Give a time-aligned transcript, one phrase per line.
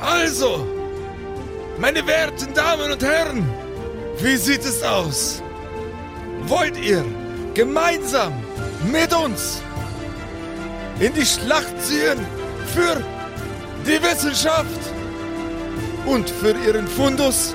[0.00, 0.66] Also,
[1.78, 3.46] meine werten Damen und Herren,
[4.18, 5.42] wie sieht es aus?
[6.46, 7.04] Wollt ihr
[7.52, 8.32] gemeinsam
[8.90, 9.60] mit uns
[11.00, 12.18] in die Schlacht ziehen
[12.74, 13.02] für
[13.86, 14.80] die Wissenschaft
[16.06, 17.54] und für ihren Fundus?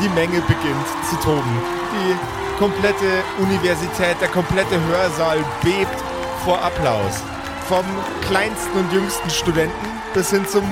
[0.00, 1.60] Die Menge beginnt zu toben.
[1.92, 6.00] Die komplette Universität, der komplette Hörsaal bebt
[6.44, 7.22] vor Applaus.
[7.68, 7.84] Vom
[8.28, 10.64] kleinsten und jüngsten Studenten bis hin zum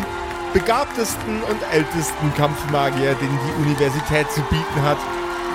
[0.55, 4.97] begabtesten und ältesten Kampfmagier, den die Universität zu bieten hat,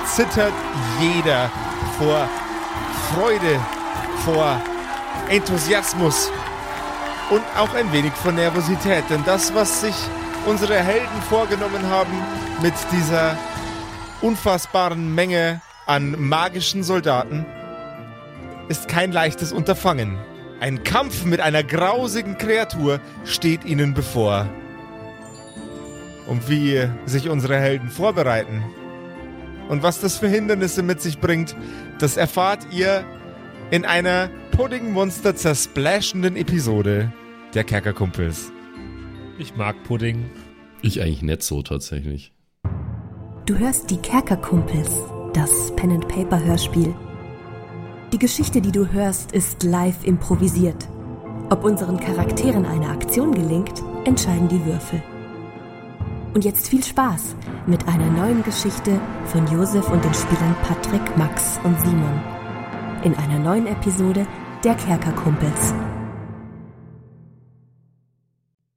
[0.06, 0.54] zittert
[1.02, 1.50] jeder
[1.98, 2.30] vor
[3.12, 3.60] Freude,
[4.24, 4.62] vor
[5.30, 6.30] Enthusiasmus
[7.32, 9.06] und auch ein wenig vor Nervosität.
[9.10, 9.96] Denn das, was sich
[10.46, 12.14] unsere Helden vorgenommen haben
[12.62, 13.36] mit dieser
[14.22, 17.44] unfassbaren Menge an magischen Soldaten,
[18.68, 20.29] ist kein leichtes Unterfangen.
[20.60, 24.50] Ein Kampf mit einer grausigen Kreatur steht ihnen bevor.
[26.28, 28.64] Und wie sich unsere Helden vorbereiten
[29.70, 31.56] und was das für Hindernisse mit sich bringt,
[32.00, 33.06] das erfahrt ihr
[33.72, 37.14] in einer Puddingmonster zersplashenden Episode
[37.54, 38.52] der Kerkerkumpels.
[39.38, 40.30] Ich mag Pudding.
[40.82, 42.34] Ich eigentlich nicht so tatsächlich.
[43.46, 44.92] Du hörst die Kerkerkumpels,
[45.34, 46.94] das Pen and Paper Hörspiel.
[48.12, 50.88] Die Geschichte, die du hörst, ist live improvisiert.
[51.52, 55.04] Ob unseren Charakteren eine Aktion gelingt, entscheiden die Würfel.
[56.34, 57.36] Und jetzt viel Spaß
[57.68, 62.20] mit einer neuen Geschichte von Josef und den Spielern Patrick, Max und Simon.
[63.04, 64.26] In einer neuen Episode
[64.64, 65.76] der Kerkerkumpels.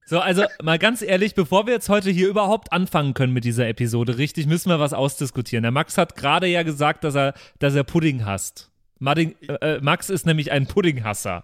[0.04, 3.66] So, also mal ganz ehrlich, bevor wir jetzt heute hier überhaupt anfangen können mit dieser
[3.66, 5.62] Episode, richtig, müssen wir was ausdiskutieren.
[5.62, 8.71] Der Max hat gerade ja gesagt, dass er, dass er Pudding hasst.
[9.02, 11.42] Martin, äh, Max ist nämlich ein Puddinghasser.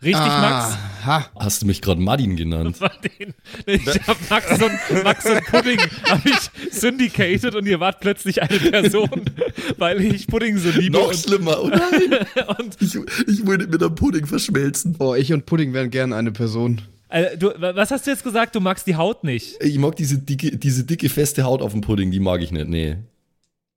[0.00, 0.78] Richtig, Max?
[1.04, 1.26] Ha.
[1.40, 2.76] Hast du mich gerade Martin genannt?
[2.80, 3.34] Martin.
[3.66, 8.56] Ich habe Max und, Max und Pudding habe ich syndicated und ihr wart plötzlich eine
[8.60, 9.24] Person,
[9.78, 10.98] weil ich Pudding so liebe.
[10.98, 11.82] Noch schlimmer, oder?
[12.60, 12.94] und ich,
[13.26, 14.94] ich würde mit einem Pudding verschmelzen.
[15.00, 16.80] Oh, ich und Pudding wären gern eine Person.
[17.08, 18.54] Also, du, was hast du jetzt gesagt?
[18.54, 19.56] Du magst die Haut nicht?
[19.60, 22.68] Ich mag diese dicke, diese dicke, feste Haut auf dem Pudding, die mag ich nicht,
[22.68, 22.98] nee.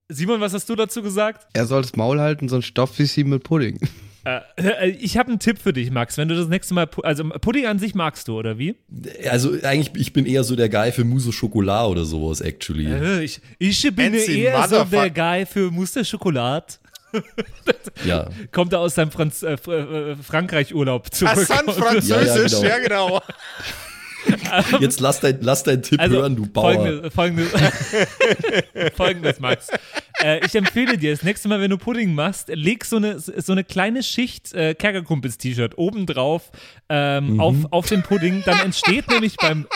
[0.09, 1.47] Simon, was hast du dazu gesagt?
[1.53, 3.79] Er soll das Maul halten, sonst stopft wie sie mit Pudding.
[4.25, 6.17] Äh, ich habe einen Tipp für dich, Max.
[6.17, 8.75] Wenn du das nächste Mal, also Pudding an sich magst du, oder wie?
[9.29, 12.85] Also eigentlich, ich bin eher so der Guy für Mousse au Chocolat oder sowas, actually.
[12.85, 16.79] Äh, ich, ich bin Fancy eher so der Guy für Mousse au Chocolat.
[18.05, 18.27] ja.
[18.51, 21.33] Kommt er aus seinem Franz äh, äh Frankreich-Urlaub zurück.
[21.35, 23.09] Ah, San Französisch, ja, genau.
[23.09, 23.21] Ja, genau.
[24.79, 26.73] Jetzt lass dein, lass dein Tipp also, hören, du Bauer.
[26.73, 27.51] Folgendes, folgendes,
[28.95, 29.67] folgendes Max.
[30.21, 33.51] Äh, ich empfehle dir, das nächste Mal, wenn du Pudding machst, leg so eine, so
[33.51, 36.51] eine kleine Schicht äh, Kerkerkumpels-T-Shirt obendrauf
[36.89, 37.39] ähm, mhm.
[37.39, 38.43] auf, auf den Pudding.
[38.45, 39.67] Dann entsteht nämlich beim.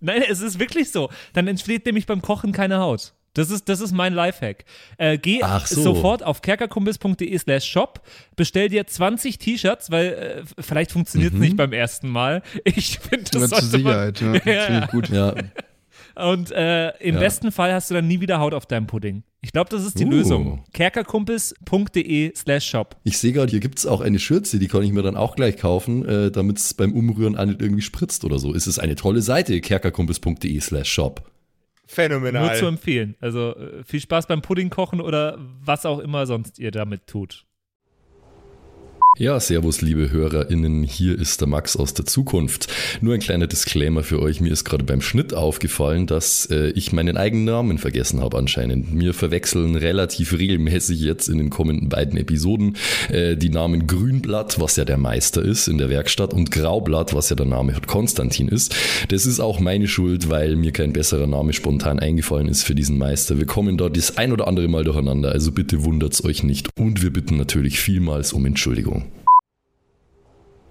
[0.00, 1.10] Nein, es ist wirklich so.
[1.32, 3.14] Dann entsteht nämlich beim Kochen keine Haut.
[3.36, 4.64] Das ist, das ist mein Lifehack.
[4.96, 5.82] Äh, geh so.
[5.82, 8.00] sofort auf kerkerkumpels.de slash shop,
[8.34, 11.44] bestell dir 20 T-Shirts, weil äh, vielleicht funktioniert es mhm.
[11.44, 12.42] nicht beim ersten Mal.
[12.64, 14.52] Ich finde das zur Sicherheit, man, ja.
[14.80, 14.86] ja.
[14.86, 15.08] Gut.
[15.08, 15.34] Ja.
[16.14, 17.20] Und äh, im ja.
[17.20, 19.22] besten Fall hast du dann nie wieder Haut auf deinem Pudding.
[19.42, 20.10] Ich glaube, das ist die uh.
[20.10, 20.64] Lösung.
[20.72, 22.96] kerkerkumpels.de slash shop.
[23.04, 25.36] Ich sehe gerade, hier gibt es auch eine Schürze, die kann ich mir dann auch
[25.36, 28.54] gleich kaufen, äh, damit es beim Umrühren auch nicht irgendwie spritzt oder so.
[28.54, 31.30] Es ist eine tolle Seite, kerkerkumpels.de slash shop.
[31.86, 32.46] Phänomenal.
[32.46, 33.16] Nur zu empfehlen.
[33.20, 37.46] Also äh, viel Spaß beim Pudding kochen oder was auch immer sonst ihr damit tut.
[39.18, 40.82] Ja, servus, liebe HörerInnen.
[40.82, 42.70] Hier ist der Max aus der Zukunft.
[43.00, 44.42] Nur ein kleiner Disclaimer für euch.
[44.42, 48.92] Mir ist gerade beim Schnitt aufgefallen, dass äh, ich meinen eigenen Namen vergessen habe anscheinend.
[48.92, 52.76] Mir verwechseln relativ regelmäßig jetzt in den kommenden beiden Episoden
[53.08, 57.30] äh, die Namen Grünblatt, was ja der Meister ist in der Werkstatt, und Graublatt, was
[57.30, 58.76] ja der Name Konstantin ist.
[59.08, 62.98] Das ist auch meine Schuld, weil mir kein besserer Name spontan eingefallen ist für diesen
[62.98, 63.38] Meister.
[63.38, 66.68] Wir kommen dort das ein oder andere Mal durcheinander, also bitte wundert's euch nicht.
[66.78, 69.05] Und wir bitten natürlich vielmals um Entschuldigung.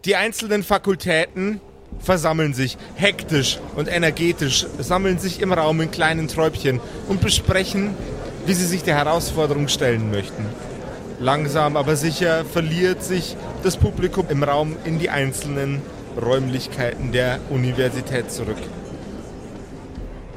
[0.05, 1.59] Die einzelnen Fakultäten
[1.97, 7.95] versammeln sich hektisch und energetisch, sammeln sich im Raum in kleinen Träubchen und besprechen,
[8.45, 10.45] wie sie sich der Herausforderung stellen möchten.
[11.19, 15.81] Langsam aber sicher verliert sich das Publikum im Raum in die einzelnen
[16.21, 18.61] Räumlichkeiten der Universität zurück.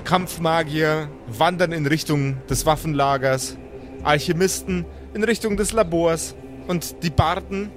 [0.05, 3.59] Kampfmagier wandern in Richtung des Waffenlagers,
[4.03, 6.35] Alchemisten in Richtung des Labors
[6.69, 7.71] und die Barden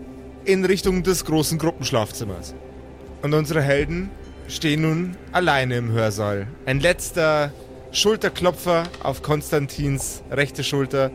[0.46, 2.54] in Richtung des großen Gruppenschlafzimmers.
[3.22, 4.10] Und unsere Helden
[4.48, 6.48] stehen nun alleine im Hörsaal.
[6.66, 7.52] Ein letzter
[7.92, 11.12] Schulterklopfer auf Konstantins rechte Schulter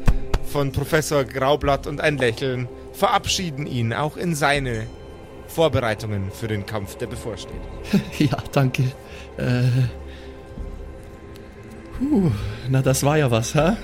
[0.46, 4.86] von Professor Graublatt und ein Lächeln verabschieden ihn auch in seine
[5.48, 7.60] Vorbereitungen für den Kampf, der bevorsteht.
[8.18, 8.84] ja, danke.
[9.36, 9.62] Äh.
[11.98, 12.30] Puh,
[12.68, 13.76] na, das war ja was, hä?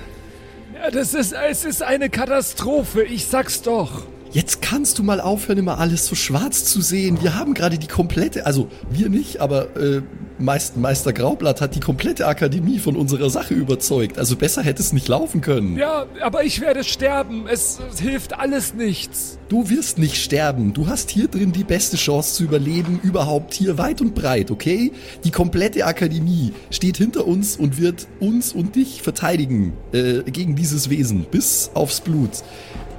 [0.75, 4.03] Ja, das ist, es ist eine Katastrophe, ich sag's doch.
[4.33, 7.21] Jetzt kannst du mal aufhören, immer alles so schwarz zu sehen.
[7.21, 10.01] Wir haben gerade die komplette, also wir nicht, aber äh,
[10.39, 14.17] Meister, Meister Graublatt hat die komplette Akademie von unserer Sache überzeugt.
[14.17, 15.77] Also besser hätte es nicht laufen können.
[15.77, 17.45] Ja, aber ich werde sterben.
[17.47, 19.37] Es, es hilft alles nichts.
[19.49, 20.73] Du wirst nicht sterben.
[20.73, 24.91] Du hast hier drin die beste Chance zu überleben, überhaupt hier weit und breit, okay?
[25.23, 30.89] Die komplette Akademie steht hinter uns und wird uns und dich verteidigen äh, gegen dieses
[30.89, 32.31] Wesen bis aufs Blut.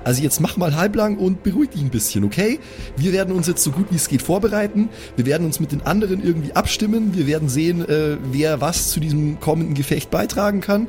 [0.05, 2.61] Also jetzt mach mal halblang und beruhig dich ein bisschen, okay?
[2.97, 4.91] Wir werden uns jetzt so gut wie es geht vorbereiten.
[5.17, 7.17] Wir werden uns mit den anderen irgendwie abstimmen.
[7.17, 10.89] Wir werden sehen, äh, wer was zu diesem kommenden Gefecht beitragen kann.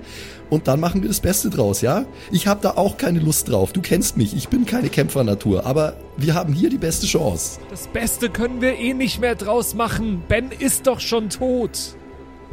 [0.50, 2.06] Und dann machen wir das Beste draus, ja?
[2.32, 3.74] Ich habe da auch keine Lust drauf.
[3.74, 4.36] Du kennst mich.
[4.36, 5.66] Ich bin keine Kämpfernatur.
[5.66, 7.60] Aber wir haben hier die beste Chance.
[7.72, 10.24] Das Beste können wir eh nicht mehr draus machen.
[10.28, 11.96] Ben ist doch schon tot.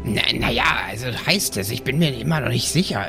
[0.04, 1.70] Naja, na also heißt es.
[1.70, 3.06] Ich bin mir immer noch nicht sicher.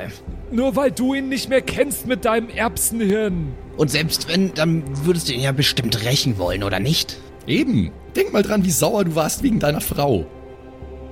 [0.51, 3.53] Nur weil du ihn nicht mehr kennst mit deinem Erbsenhirn.
[3.77, 7.17] Und selbst wenn, dann würdest du ihn ja bestimmt rächen wollen, oder nicht?
[7.47, 7.91] Eben.
[8.15, 10.27] Denk mal dran, wie sauer du warst wegen deiner Frau.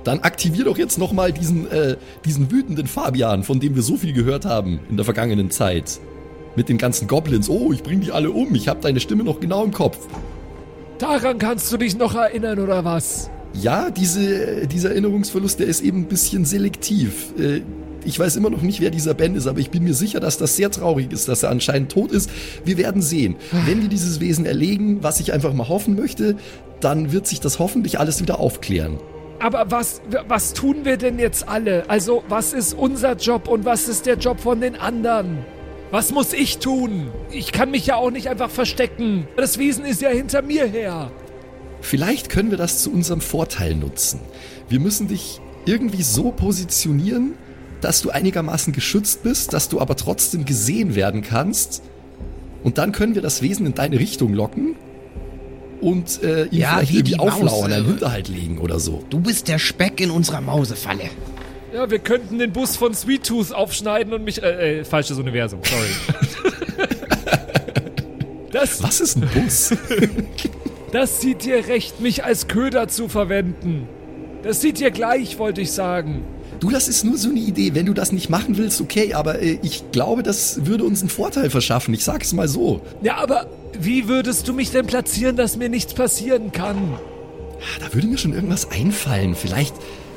[0.04, 4.12] Dann aktivier doch jetzt nochmal diesen, äh, diesen wütenden Fabian, von dem wir so viel
[4.12, 6.00] gehört haben in der vergangenen Zeit.
[6.54, 7.48] Mit den ganzen Goblins.
[7.48, 8.54] Oh, ich bring die alle um.
[8.54, 9.98] Ich hab deine Stimme noch genau im Kopf.
[10.98, 13.30] Daran kannst du dich noch erinnern, oder was?
[13.54, 17.32] Ja, diese, dieser Erinnerungsverlust, der ist eben ein bisschen selektiv.
[17.38, 17.60] Äh,
[18.04, 20.38] ich weiß immer noch nicht, wer dieser Ben ist, aber ich bin mir sicher, dass
[20.38, 22.30] das sehr traurig ist, dass er anscheinend tot ist.
[22.64, 23.36] Wir werden sehen.
[23.66, 26.36] Wenn wir dieses Wesen erlegen, was ich einfach mal hoffen möchte,
[26.80, 28.98] dann wird sich das hoffentlich alles wieder aufklären.
[29.38, 31.88] Aber was, was tun wir denn jetzt alle?
[31.88, 35.38] Also, was ist unser Job und was ist der Job von den anderen?
[35.90, 37.08] Was muss ich tun?
[37.30, 39.26] Ich kann mich ja auch nicht einfach verstecken.
[39.36, 41.10] Das Wesen ist ja hinter mir her.
[41.82, 44.20] Vielleicht können wir das zu unserem Vorteil nutzen.
[44.68, 47.32] Wir müssen dich irgendwie so positionieren,
[47.80, 51.82] dass du einigermaßen geschützt bist, dass du aber trotzdem gesehen werden kannst.
[52.62, 54.76] Und dann können wir das Wesen in deine Richtung locken
[55.80, 59.02] und äh, ihn ja, vielleicht irgendwie auflauern, einen Hinterhalt legen oder so.
[59.10, 61.10] Du bist der Speck in unserer Mausefalle.
[61.74, 64.40] Ja, wir könnten den Bus von Sweet Tooth aufschneiden und mich.
[64.40, 66.52] Äh, äh falsches Universum, sorry.
[68.52, 69.74] das, Was ist ein Bus?
[70.92, 73.88] das sieht dir recht, mich als Köder zu verwenden.
[74.42, 76.22] Das sieht dir gleich, wollte ich sagen.
[76.60, 77.74] Du, das ist nur so eine Idee.
[77.74, 81.08] Wenn du das nicht machen willst, okay, aber äh, ich glaube, das würde uns einen
[81.08, 81.92] Vorteil verschaffen.
[81.94, 82.82] Ich sag's mal so.
[83.02, 83.46] Ja, aber
[83.80, 86.76] wie würdest du mich denn platzieren, dass mir nichts passieren kann?
[87.80, 89.34] Da würde mir schon irgendwas einfallen.
[89.34, 89.74] Vielleicht,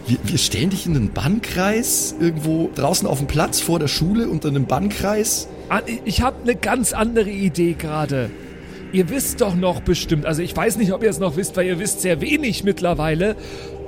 [0.07, 4.27] wir, wir stellen dich in einen Bannkreis, irgendwo draußen auf dem Platz vor der Schule
[4.29, 5.47] unter einem Bannkreis.
[5.69, 8.29] Ah, ich habe eine ganz andere Idee gerade.
[8.95, 11.65] Ihr wisst doch noch bestimmt, also ich weiß nicht, ob ihr es noch wisst, weil
[11.65, 13.35] ihr wisst sehr wenig mittlerweile,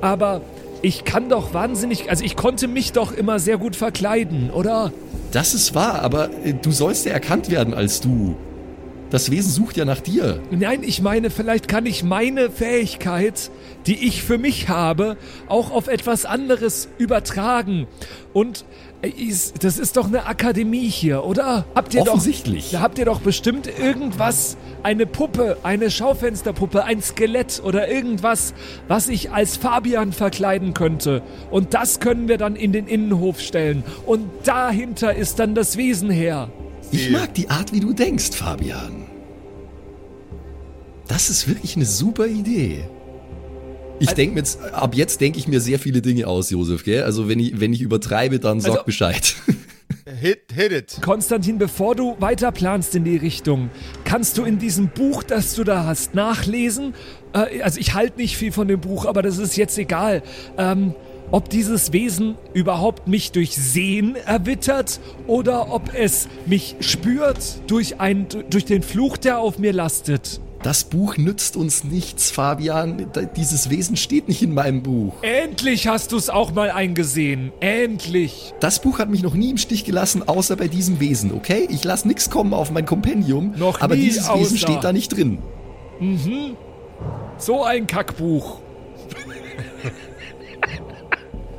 [0.02, 0.42] aber
[0.82, 4.92] ich kann doch wahnsinnig, also ich konnte mich doch immer sehr gut verkleiden, oder?
[5.32, 8.36] Das ist wahr, aber äh, du sollst ja erkannt werden als du.
[9.10, 10.42] Das Wesen sucht ja nach dir.
[10.52, 13.50] Nein, ich meine, vielleicht kann ich meine Fähigkeit,
[13.86, 15.16] die ich für mich habe,
[15.48, 17.88] auch auf etwas anderes übertragen.
[18.34, 18.66] Und
[19.62, 21.66] das ist doch eine Akademie hier, oder?
[21.76, 22.72] Habt ihr Offensichtlich.
[22.72, 28.56] Doch, habt ihr doch bestimmt irgendwas, eine Puppe, eine Schaufensterpuppe, ein Skelett oder irgendwas,
[28.88, 31.22] was ich als Fabian verkleiden könnte.
[31.52, 33.84] Und das können wir dann in den Innenhof stellen.
[34.06, 36.50] Und dahinter ist dann das Wesen her.
[36.92, 39.06] Ich mag die Art, wie du denkst, Fabian.
[41.08, 42.84] Das ist wirklich eine super Idee.
[44.00, 47.04] Ich denke mir jetzt, ab jetzt denke ich mir sehr viele Dinge aus, Josef, gell?
[47.04, 49.36] Also wenn ich, wenn ich übertreibe, dann sag also, Bescheid.
[50.06, 51.00] Hit, hit it.
[51.02, 53.70] Konstantin, bevor du weiter planst in die Richtung,
[54.06, 56.94] kannst du in diesem Buch, das du da hast, nachlesen?
[57.34, 60.24] Äh, also ich halte nicht viel von dem Buch, aber das ist jetzt egal.
[60.58, 60.96] Ähm,
[61.30, 68.28] ob dieses Wesen überhaupt mich durch Sehen erwittert oder ob es mich spürt durch, ein,
[68.50, 70.40] durch den Fluch, der auf mir lastet.
[70.64, 73.12] Das Buch nützt uns nichts, Fabian.
[73.36, 75.14] Dieses Wesen steht nicht in meinem Buch.
[75.22, 77.52] Endlich hast du es auch mal eingesehen.
[77.60, 78.54] Endlich.
[78.60, 81.68] Das Buch hat mich noch nie im Stich gelassen, außer bei diesem Wesen, okay?
[81.70, 83.54] Ich lasse nichts kommen auf mein Kompendium.
[83.56, 84.40] Noch aber dieses außer.
[84.40, 85.40] Wesen steht da nicht drin.
[86.00, 86.58] Mhm.
[87.38, 88.60] So ein Kackbuch.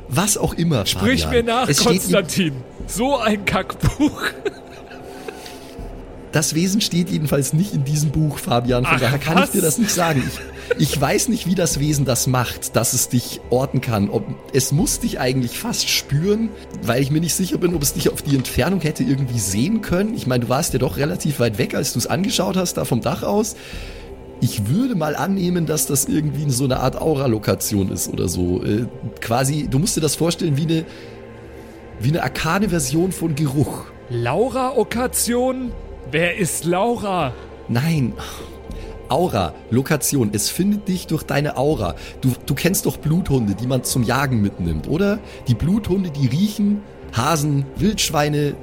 [0.09, 0.85] Was auch immer.
[0.85, 1.45] Sprich Fabian.
[1.45, 2.53] mir nach, es Konstantin.
[2.87, 4.21] So ein Kackbuch.
[6.31, 8.85] Das Wesen steht jedenfalls nicht in diesem Buch, Fabian.
[8.85, 9.45] Von Ach, daher kann was?
[9.45, 10.23] ich dir das nicht sagen.
[10.77, 14.09] Ich, ich weiß nicht, wie das Wesen das macht, dass es dich orten kann.
[14.09, 16.49] Ob, es muss dich eigentlich fast spüren,
[16.83, 19.81] weil ich mir nicht sicher bin, ob es dich auf die Entfernung hätte irgendwie sehen
[19.81, 20.13] können.
[20.13, 22.85] Ich meine, du warst ja doch relativ weit weg, als du es angeschaut hast, da
[22.85, 23.55] vom Dach aus.
[24.41, 28.63] Ich würde mal annehmen, dass das irgendwie so eine Art Aura-Lokation ist oder so.
[28.63, 28.85] Äh,
[29.19, 30.85] quasi, du musst dir das vorstellen wie eine,
[31.99, 33.85] wie eine arkane Version von Geruch.
[34.09, 35.71] Laura-Okation?
[36.11, 37.33] Wer ist Laura?
[37.67, 38.13] Nein.
[39.09, 40.31] Aura, Lokation.
[40.33, 41.93] Es findet dich durch deine Aura.
[42.21, 45.19] Du, du kennst doch Bluthunde, die man zum Jagen mitnimmt, oder?
[45.47, 46.81] Die Bluthunde, die riechen
[47.15, 48.55] Hasen, Wildschweine,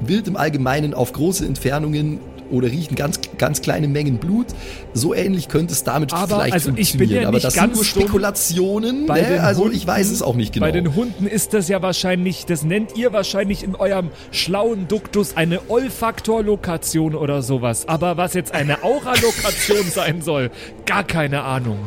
[0.00, 2.20] Wild im Allgemeinen auf große Entfernungen
[2.54, 4.46] oder riechen ganz, ganz kleine Mengen Blut.
[4.94, 7.22] So ähnlich könnte es damit Aber, vielleicht also ich bin funktionieren.
[7.22, 7.84] ja Aber das sind ganz nur.
[7.84, 9.06] Spekulationen.
[9.06, 9.40] Ne?
[9.42, 10.66] Also Hunden- ich weiß es auch nicht genau.
[10.66, 15.36] Bei den Hunden ist das ja wahrscheinlich, das nennt ihr wahrscheinlich in eurem schlauen Duktus
[15.36, 17.88] eine Olfaktorlokation oder sowas.
[17.88, 20.50] Aber was jetzt eine Auralokation sein soll,
[20.86, 21.78] gar keine Ahnung.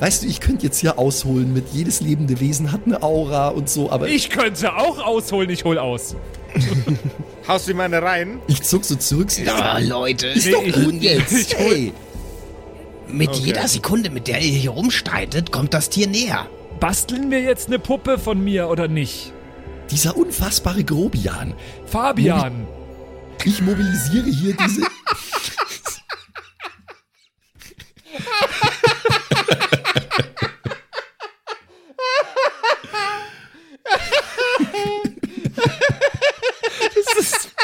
[0.00, 3.68] weißt du, ich könnte jetzt hier ausholen mit jedes lebende Wesen hat eine Aura und
[3.68, 6.16] so, aber ich, Ich könnte auch ausholen, ich hol aus.
[7.48, 8.40] Haust du meine rein?
[8.46, 9.30] ich zuck so zurück.
[9.30, 10.28] so, Ja, Leute.
[10.28, 11.32] Ist Nee, doch ich- gut jetzt.
[11.32, 11.92] ich Hey.
[13.08, 13.40] Mit Okay.
[13.44, 16.48] jeder Sekunde, mit der ihr hier rumstreitet, kommt das Tier näher.
[16.80, 19.32] Basteln wir jetzt eine Puppe von mir oder nicht?
[19.90, 21.54] Dieser unfassbare Grobian.
[21.86, 22.66] Fabian,
[23.44, 24.82] Ich mobilisiere hier diese.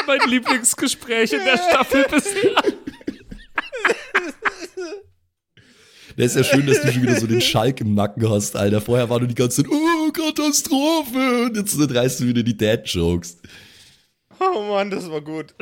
[0.09, 2.55] mein Lieblingsgespräch in der Staffel bisher.
[6.17, 8.81] Das ist ja schön, dass du schon wieder so den Schalk im Nacken hast, Alter.
[8.81, 11.45] Vorher war du die ganze Zeit, oh, Katastrophe.
[11.45, 13.37] Und jetzt reißt du wieder die Dad-Jokes.
[14.41, 15.53] Oh Mann, das war gut.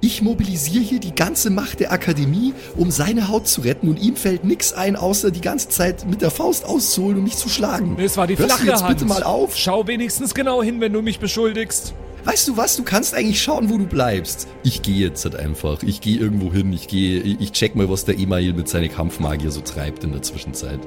[0.00, 4.16] Ich mobilisiere hier die ganze Macht der Akademie, um seine Haut zu retten und ihm
[4.16, 7.96] fällt nix ein, außer die ganze Zeit mit der Faust auszuholen und mich zu schlagen.
[7.98, 8.98] Es war die Hörst flache du jetzt Hand.
[8.98, 9.56] bitte mal auf?
[9.56, 11.94] Schau wenigstens genau hin, wenn du mich beschuldigst.
[12.24, 14.48] Weißt du was, du kannst eigentlich schauen, wo du bleibst.
[14.62, 15.82] Ich gehe jetzt halt einfach.
[15.82, 16.72] Ich gehe irgendwo hin.
[16.72, 20.22] Ich gehe, ich check mal, was der Email mit seinen Kampfmagier so treibt in der
[20.22, 20.80] Zwischenzeit.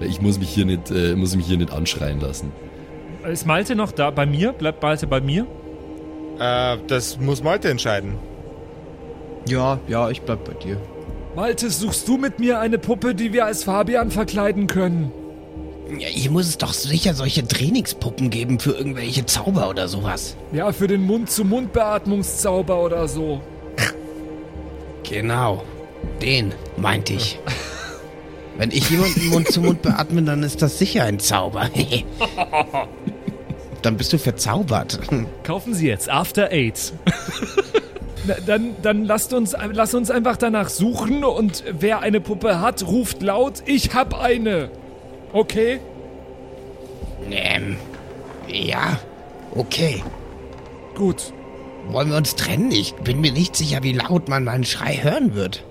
[0.00, 2.52] Ich muss mich hier nicht, äh, muss mich hier nicht anschreien lassen.
[3.30, 4.52] Ist Malte noch da bei mir?
[4.52, 5.46] Bleibt Malte bei mir?
[6.38, 8.14] äh, das muss Malte entscheiden.
[9.48, 10.76] Ja, ja, ich bleib bei dir.
[11.34, 15.12] Malte, suchst du mit mir eine Puppe, die wir als Fabian verkleiden können?
[15.98, 20.36] Ja, hier muss es doch sicher solche Trainingspuppen geben für irgendwelche Zauber oder sowas.
[20.52, 23.40] Ja, für den Mund-zu-Mund-Beatmungszauber oder so.
[25.02, 25.64] Genau.
[26.20, 27.38] Den meinte ich.
[28.56, 31.70] Wenn ich jemanden Mund zu Mund beatme, dann ist das sicher ein Zauber.
[33.82, 35.00] dann bist du verzaubert.
[35.42, 36.92] Kaufen Sie jetzt After Eight.
[38.46, 43.22] Dann, dann lasst uns, lasst uns einfach danach suchen und wer eine Puppe hat, ruft
[43.22, 44.70] laut, ich hab eine.
[45.32, 45.80] Okay?
[47.30, 47.76] ähm,
[48.48, 48.98] ja,
[49.54, 50.02] okay.
[50.94, 51.32] Gut.
[51.88, 52.70] Wollen wir uns trennen?
[52.70, 55.64] Ich bin mir nicht sicher, wie laut man meinen Schrei hören wird.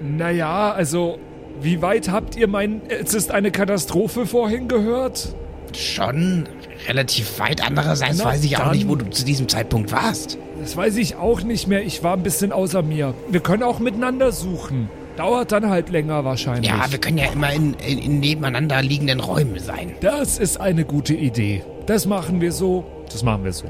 [0.00, 1.18] Naja, also,
[1.60, 5.34] wie weit habt ihr mein Es ist eine Katastrophe vorhin gehört?
[5.74, 6.48] Schon
[6.86, 7.64] relativ weit.
[7.66, 10.38] Andererseits Na, weiß ich auch nicht, wo du zu diesem Zeitpunkt warst.
[10.60, 11.84] Das weiß ich auch nicht mehr.
[11.84, 13.14] Ich war ein bisschen außer mir.
[13.30, 14.90] Wir können auch miteinander suchen.
[15.18, 16.70] Dauert dann halt länger wahrscheinlich.
[16.70, 19.96] Ja, wir können ja immer in, in, in nebeneinander liegenden Räumen sein.
[20.00, 21.64] das ist eine gute Idee.
[21.86, 22.84] Das machen wir so.
[23.10, 23.64] Das machen wir so.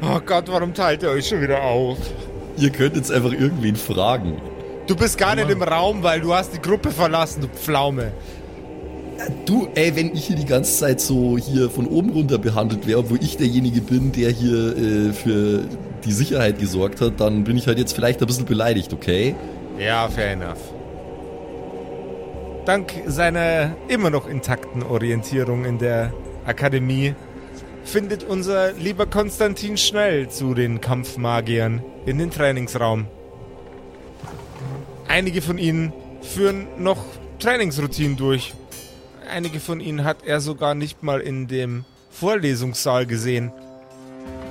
[0.00, 1.98] Oh Gott, warum teilt ihr euch schon wieder auf?
[2.56, 4.40] Ihr könnt jetzt einfach irgendwen fragen.
[4.86, 8.12] Du bist gar nicht im Raum, weil du hast die Gruppe verlassen, du Pflaume.
[9.44, 13.00] Du, ey, wenn ich hier die ganze Zeit so hier von oben runter behandelt wäre,
[13.00, 15.64] obwohl ich derjenige bin, der hier äh, für
[16.06, 19.34] die Sicherheit gesorgt hat, dann bin ich halt jetzt vielleicht ein bisschen beleidigt, okay?
[19.78, 20.75] Ja, fair enough.
[22.66, 26.12] Dank seiner immer noch intakten Orientierung in der
[26.44, 27.14] Akademie
[27.84, 33.06] findet unser lieber Konstantin schnell zu den Kampfmagiern in den Trainingsraum.
[35.06, 35.92] Einige von ihnen
[36.22, 37.04] führen noch
[37.38, 38.52] Trainingsroutinen durch.
[39.30, 43.52] Einige von ihnen hat er sogar nicht mal in dem Vorlesungssaal gesehen.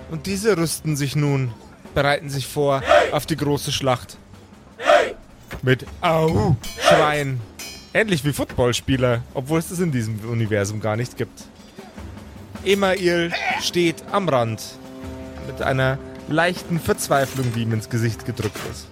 [0.10, 1.52] Und diese rüsten sich nun,
[1.94, 2.82] bereiten sich vor
[3.12, 4.18] auf die große Schlacht.
[5.62, 7.42] Mit Au schreien.
[7.96, 11.46] Ähnlich wie Footballspieler, obwohl es das in diesem Universum gar nicht gibt.
[12.66, 14.62] Email steht am Rand
[15.48, 15.98] mit einer
[16.28, 18.88] leichten Verzweiflung, die ihm ins Gesicht gedrückt ist.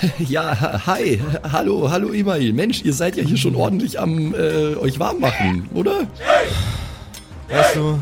[0.18, 1.20] Ja, hi,
[1.50, 2.52] hallo, hallo Email.
[2.52, 6.06] Mensch, ihr seid ja hier schon ordentlich am äh, euch warm machen, oder?
[7.48, 7.98] Weißt du,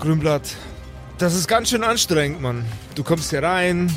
[0.00, 0.56] Grünblatt,
[1.18, 2.64] das ist ganz schön anstrengend, Mann.
[2.96, 3.92] Du kommst hier rein,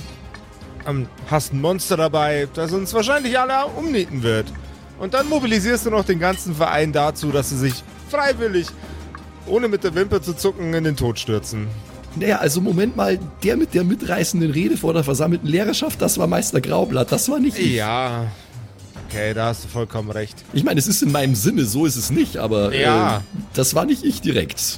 [0.88, 4.46] ähm, hast ein Monster dabei, das uns wahrscheinlich alle umnieten wird.
[5.00, 8.68] Und dann mobilisierst du noch den ganzen Verein dazu, dass sie sich freiwillig,
[9.48, 11.68] ohne mit der Wimper zu zucken, in den Tod stürzen.
[12.16, 16.28] Naja, also Moment mal, der mit der mitreißenden Rede vor der versammelten Lehrerschaft, das war
[16.28, 17.74] Meister Graublatt, das war nicht ich.
[17.74, 18.28] Ja.
[19.10, 20.44] Okay, da hast du vollkommen recht.
[20.54, 23.18] Ich meine, es ist in meinem Sinne, so ist es nicht, aber Ja.
[23.18, 23.20] äh,
[23.54, 24.78] das war nicht ich direkt.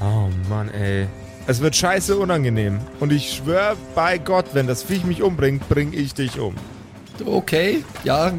[0.00, 1.08] Oh Mann, ey.
[1.48, 2.78] Es wird scheiße unangenehm.
[3.00, 6.54] Und ich schwöre bei Gott, wenn das Viech mich umbringt, bring ich dich um.
[7.24, 8.28] Okay, ja.
[8.28, 8.32] Äh,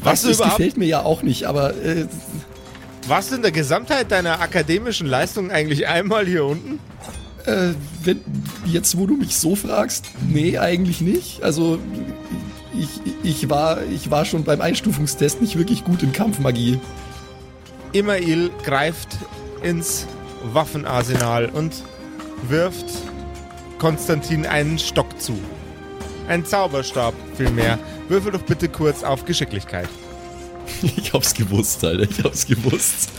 [0.00, 2.06] Was das überhaupt- gefällt mir ja auch nicht, aber äh,
[3.08, 6.78] Warst du in der Gesamtheit deiner akademischen Leistung eigentlich einmal hier unten?
[7.46, 7.70] äh,
[8.04, 8.20] wenn,
[8.66, 11.42] jetzt wo du mich so fragst, nee, eigentlich nicht.
[11.42, 11.78] Also
[12.78, 12.88] ich,
[13.22, 16.78] ich, war, ich war schon beim Einstufungstest nicht wirklich gut in Kampfmagie.
[17.92, 19.08] Immail greift
[19.62, 20.06] ins
[20.42, 21.72] Waffenarsenal und
[22.48, 22.86] wirft
[23.78, 25.38] Konstantin einen Stock zu.
[26.28, 27.78] Ein Zauberstab vielmehr.
[28.08, 29.88] Würfel doch bitte kurz auf Geschicklichkeit.
[30.82, 32.08] Ich hab's gewusst, Alter.
[32.08, 33.10] Ich hab's gewusst.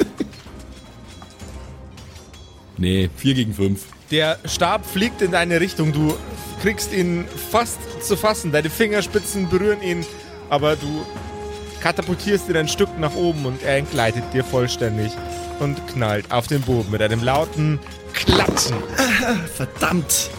[2.78, 3.82] nee, 4 gegen 5.
[4.10, 5.92] Der Stab fliegt in deine Richtung.
[5.92, 6.16] Du
[6.62, 8.52] kriegst ihn fast zu fassen.
[8.52, 10.06] Deine Fingerspitzen berühren ihn,
[10.50, 11.06] aber du
[11.82, 15.12] katapultierst ihn ein Stück nach oben und er entgleitet dir vollständig
[15.60, 17.80] und knallt auf den Boden mit einem lauten
[18.14, 18.78] Klatschen.
[19.56, 20.30] Verdammt!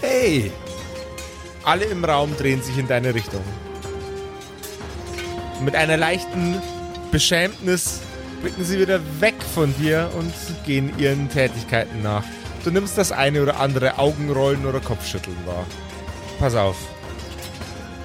[0.00, 0.52] Hey!
[1.64, 3.42] Alle im Raum drehen sich in deine Richtung.
[5.64, 6.60] Mit einer leichten
[7.10, 8.00] Beschämtnis
[8.42, 10.32] blicken sie wieder weg von dir und
[10.66, 12.24] gehen ihren Tätigkeiten nach.
[12.64, 15.64] Du nimmst das eine oder andere Augenrollen oder Kopfschütteln wahr.
[16.38, 16.76] Pass auf.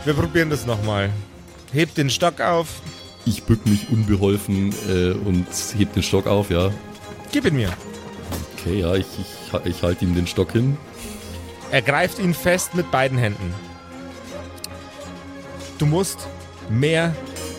[0.05, 1.09] Wir probieren das nochmal.
[1.71, 2.81] Heb den Stock auf.
[3.25, 5.45] Ich bück mich unbeholfen äh, und
[5.77, 6.71] heb den Stock auf, ja.
[7.31, 7.71] Gib ihn mir.
[8.57, 10.77] Okay, ja, ich, ich, ich halte ihm den Stock hin.
[11.71, 13.53] Er greift ihn fest mit beiden Händen.
[15.77, 16.27] Du musst
[16.69, 17.15] mehr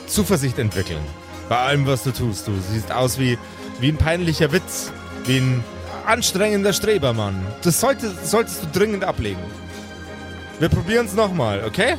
[0.07, 1.03] Zuversicht entwickeln.
[1.49, 2.49] Bei allem, was du tust.
[2.49, 3.39] Du siehst aus wie,
[3.81, 4.93] wie ein peinlicher Witz.
[5.27, 5.65] Wie ein
[6.05, 7.47] anstrengender Strebermann.
[7.63, 9.43] Das sollte, solltest du dringend ablegen.
[10.59, 11.97] Wir probieren es nochmal, okay?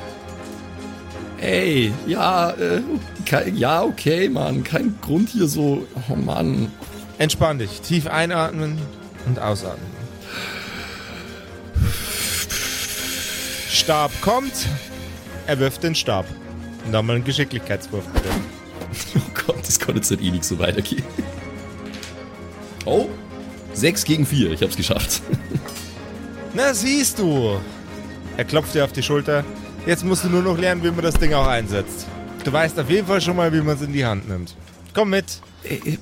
[1.41, 2.81] Ey, ja, äh,
[3.49, 4.63] ja, okay, Mann.
[4.63, 5.87] Kein Grund hier so.
[6.07, 6.71] Oh Mann.
[7.17, 7.81] Entspann dich.
[7.81, 8.77] Tief einatmen
[9.25, 9.89] und ausatmen.
[13.69, 14.67] Stab kommt.
[15.47, 16.25] Er wirft den Stab.
[16.91, 18.29] Nochmal einen Geschicklichkeitswurf bitte.
[19.15, 21.03] Oh Gott, das kann jetzt eh nicht so weitergehen.
[22.85, 23.09] Oh,
[23.73, 24.51] 6 gegen 4.
[24.51, 25.21] Ich hab's geschafft.
[26.53, 27.59] Na, siehst du.
[28.37, 29.43] Er klopft dir auf die Schulter.
[29.85, 32.07] Jetzt musst du nur noch lernen, wie man das Ding auch einsetzt.
[32.43, 34.55] Du weißt auf jeden Fall schon mal, wie man es in die Hand nimmt.
[34.93, 35.25] Komm mit.
[35.63, 35.97] Äh, äh,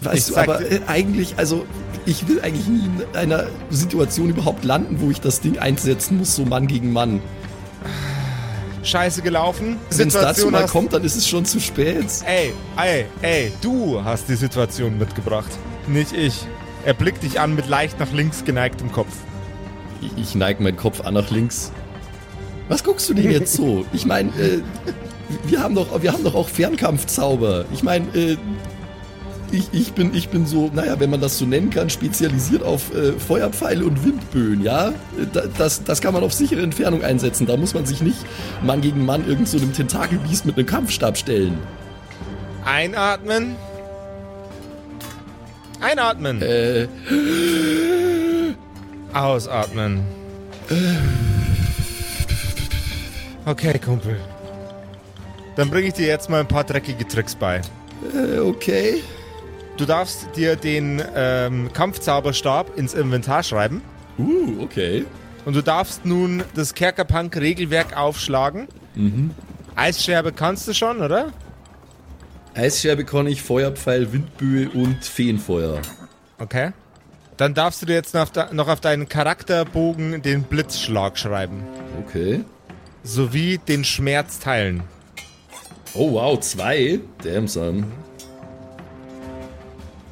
[0.00, 1.64] Weißt Ich du, aber dir- äh, eigentlich, also
[2.06, 6.34] ich will eigentlich nie in einer Situation überhaupt landen, wo ich das Ding einsetzen muss,
[6.34, 7.20] so Mann gegen Mann.
[8.82, 9.76] Scheiße gelaufen.
[9.90, 12.04] Wenn es dazu mal hast- kommt, dann ist es schon zu spät.
[12.26, 15.50] Ey, ey, ey, du hast die Situation mitgebracht.
[15.86, 16.46] Nicht ich.
[16.84, 19.12] Er blickt dich an mit leicht nach links geneigtem Kopf.
[20.00, 21.70] Ich, ich neige meinen Kopf an nach links.
[22.72, 23.84] Was guckst du denn jetzt so?
[23.92, 24.62] Ich meine, äh,
[25.44, 27.66] wir haben doch, wir haben doch auch Fernkampfzauber.
[27.70, 28.38] Ich meine, äh,
[29.50, 32.94] ich, ich, bin, ich bin so, naja, wenn man das so nennen kann, spezialisiert auf
[32.94, 34.88] äh, Feuerpfeile und Windböen, ja?
[34.88, 34.92] Äh,
[35.30, 37.46] Da, das, das kann man auf sichere Entfernung einsetzen.
[37.46, 38.16] Da muss man sich nicht
[38.62, 41.58] Mann gegen Mann irgend so einem Tentakelbiest mit einem Kampfstab stellen.
[42.64, 43.54] Einatmen.
[45.82, 46.40] Einatmen.
[46.40, 46.88] Äh,
[49.12, 50.04] Ausatmen.
[53.44, 54.16] Okay, Kumpel.
[55.56, 57.60] Dann bringe ich dir jetzt mal ein paar dreckige Tricks bei.
[58.14, 59.02] äh, okay.
[59.76, 63.82] Du darfst dir den ähm, Kampfzauberstab ins Inventar schreiben.
[64.18, 65.04] Uh, okay.
[65.44, 68.68] Und du darfst nun das Kerkerpunk-Regelwerk aufschlagen.
[69.74, 71.32] Eisscherbe kannst du schon, oder?
[72.54, 75.80] Eisscherbe kann ich, Feuerpfeil, Windböe und Feenfeuer.
[76.38, 76.72] Okay.
[77.38, 81.62] Dann darfst du dir jetzt noch auf deinen Charakterbogen den Blitzschlag schreiben.
[82.06, 82.44] Okay.
[83.04, 84.82] Sowie den Schmerz teilen.
[85.94, 87.00] Oh wow, zwei?
[87.22, 87.84] Damn, son.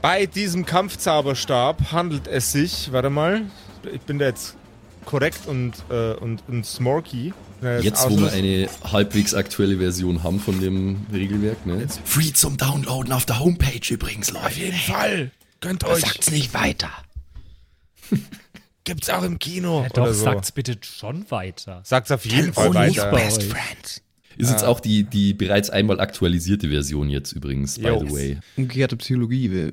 [0.03, 3.43] Bei diesem Kampfzauberstab handelt es sich, warte mal,
[3.93, 4.57] ich bin da jetzt
[5.05, 7.33] korrekt und, äh, und, und smorky.
[7.63, 11.87] Äh, Jetzt, wo wir eine halbwegs aktuelle Version haben von dem Regelwerk, ne?
[12.05, 14.47] Free zum Downloaden auf der Homepage übrigens, Leute.
[14.47, 15.31] Auf jeden Fall.
[15.61, 16.01] Könnt euch.
[16.01, 16.91] Sagt's nicht weiter.
[18.85, 19.83] Gibt's auch im Kino.
[19.83, 20.25] Ja, doch, oder so.
[20.25, 21.81] sagt's bitte schon weiter.
[21.85, 23.11] Sagt's auf jeden Fall weiter.
[23.11, 24.03] Best friends.
[24.39, 27.99] Ist jetzt auch die, die bereits einmal aktualisierte Version jetzt übrigens, by Jo.
[28.01, 28.39] the way.
[28.57, 29.71] Umgekehrte Psychologie,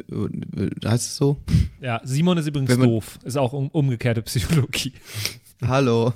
[0.83, 1.37] heißt es so?
[1.79, 3.17] Ja, Simon ist übrigens doof.
[3.23, 4.91] Ist auch um, umgekehrte Psychologie.
[5.65, 6.11] Hallo.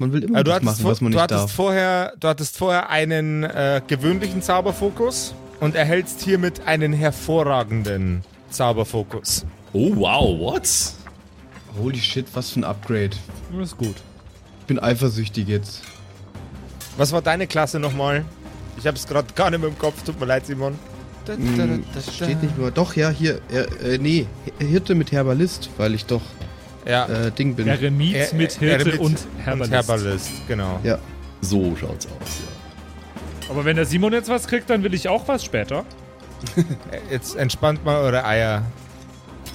[0.00, 1.52] Man will immer du, das hattest machen, vor- was man du, nicht hattest darf.
[1.52, 9.44] vorher, du hattest vorher einen äh, gewöhnlichen Zauberfokus und erhältst hiermit einen hervorragenden Zauberfokus.
[9.72, 10.68] Oh, wow, what?
[11.78, 13.10] Holy shit, was für ein Upgrade.
[13.56, 13.94] Das ist gut.
[14.60, 15.82] Ich bin eifersüchtig jetzt.
[16.96, 18.24] Was war deine Klasse nochmal?
[18.78, 20.02] Ich habe es gerade gar nicht mehr im Kopf.
[20.02, 20.76] Tut mir leid, Simon.
[21.26, 22.70] Hm, das steht nicht nur.
[22.72, 23.40] Doch, ja, hier.
[23.52, 24.26] Äh, äh, nee,
[24.58, 26.22] Hirte mit Herbalist, weil ich doch
[26.84, 27.06] Ja.
[27.06, 27.68] äh, Ding bin.
[27.68, 29.72] Eremit Er- mit Hirte Eremit und Herbalist.
[29.72, 30.80] Herbalist, genau.
[30.82, 30.98] Ja.
[31.42, 33.50] So schaut's aus, ja.
[33.50, 35.84] Aber wenn der Simon jetzt was kriegt, dann will ich auch was später.
[37.10, 38.62] Jetzt entspannt mal eure Eier.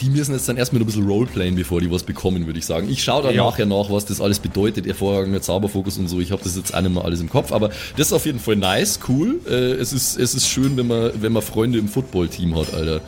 [0.01, 2.89] Die müssen jetzt dann erstmal ein bisschen Roleplayen, bevor die was bekommen, würde ich sagen.
[2.89, 3.45] Ich schaue dann Ja.
[3.45, 6.19] nachher nach, was das alles bedeutet, hervorragender Zauberfokus und so.
[6.19, 8.39] Ich habe das jetzt auch nicht mehr alles im Kopf, aber das ist auf jeden
[8.39, 9.39] Fall nice, cool.
[9.47, 13.01] Äh, es, ist, es ist schön, wenn man, wenn man Freunde im Footballteam hat, Alter.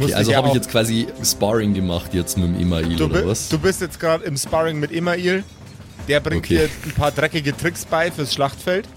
[0.00, 3.48] Okay, also habe ich jetzt quasi Sparring gemacht jetzt mit dem Email Du, oder was?
[3.50, 5.44] du bist jetzt gerade im Sparring mit Imail.
[6.08, 6.56] Der bringt Okay.
[6.56, 8.88] dir ein paar dreckige Tricks bei fürs Schlachtfeld.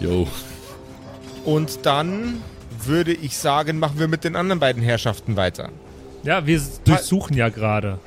[0.00, 0.28] Yo.
[1.44, 2.42] Und dann
[2.84, 5.70] würde ich sagen, machen wir mit den anderen beiden Herrschaften weiter.
[6.26, 8.00] Ja, wir durchsuchen ja gerade.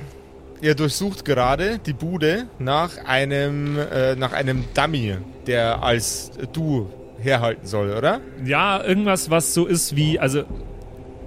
[0.60, 7.66] Ihr durchsucht gerade die Bude nach einem, äh, nach einem Dummy, der als du herhalten
[7.66, 8.20] soll, oder?
[8.44, 10.44] Ja, irgendwas, was so ist wie, also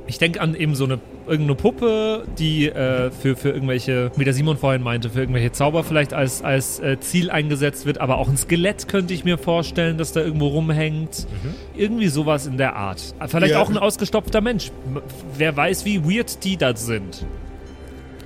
[0.06, 4.34] ich denke an eben so eine irgendeine Puppe, die äh, für, für irgendwelche, wie der
[4.34, 8.28] Simon vorhin meinte, für irgendwelche Zauber vielleicht als, als äh, Ziel eingesetzt wird, aber auch
[8.28, 11.28] ein Skelett könnte ich mir vorstellen, das da irgendwo rumhängt.
[11.76, 13.02] Irgendwie sowas in der Art.
[13.28, 13.62] Vielleicht Ja.
[13.62, 14.72] auch ein ausgestopfter Mensch.
[15.38, 17.26] Wer weiß, wie weird die da sind.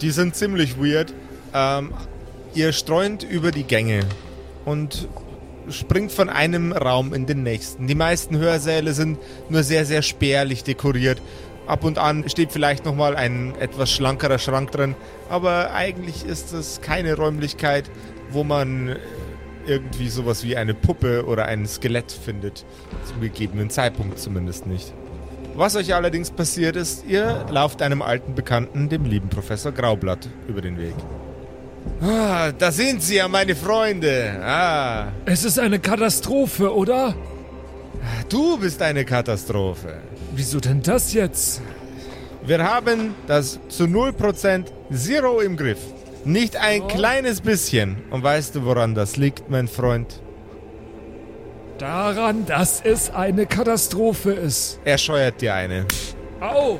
[0.01, 1.13] Die sind ziemlich weird.
[1.53, 1.91] Ähm,
[2.53, 4.01] ihr streunt über die Gänge
[4.65, 5.07] und
[5.69, 7.87] springt von einem Raum in den nächsten.
[7.87, 9.17] Die meisten Hörsäle sind
[9.49, 11.21] nur sehr, sehr spärlich dekoriert.
[11.67, 14.95] Ab und an steht vielleicht nochmal ein etwas schlankerer Schrank drin,
[15.29, 17.89] aber eigentlich ist es keine Räumlichkeit,
[18.31, 18.95] wo man
[19.65, 22.65] irgendwie sowas wie eine Puppe oder ein Skelett findet.
[23.03, 24.93] Zum gegebenen Zeitpunkt zumindest nicht.
[25.55, 30.61] Was euch allerdings passiert ist, ihr lauft einem alten Bekannten, dem lieben Professor Graublatt, über
[30.61, 30.93] den Weg.
[32.01, 34.39] Ah, da sind sie ja, meine Freunde.
[34.41, 37.15] Ah, Es ist eine Katastrophe, oder?
[38.29, 39.97] du bist eine Katastrophe.
[40.37, 41.63] Wieso denn das jetzt?
[42.45, 45.79] Wir haben das zu 0% Zero im Griff.
[46.25, 48.03] Nicht ein kleines bisschen.
[48.11, 50.21] Und weißt du, woran das liegt, mein Freund?
[51.79, 54.79] Daran, dass es eine Katastrophe ist.
[54.85, 55.85] Er scheuert dir eine.
[56.39, 56.79] Au!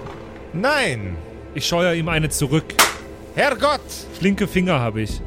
[0.54, 1.17] Nein!
[1.56, 2.76] Ich scheuere ihm eine zurück.
[3.34, 3.82] Herrgott!
[4.20, 5.20] Flinke Finger habe ich.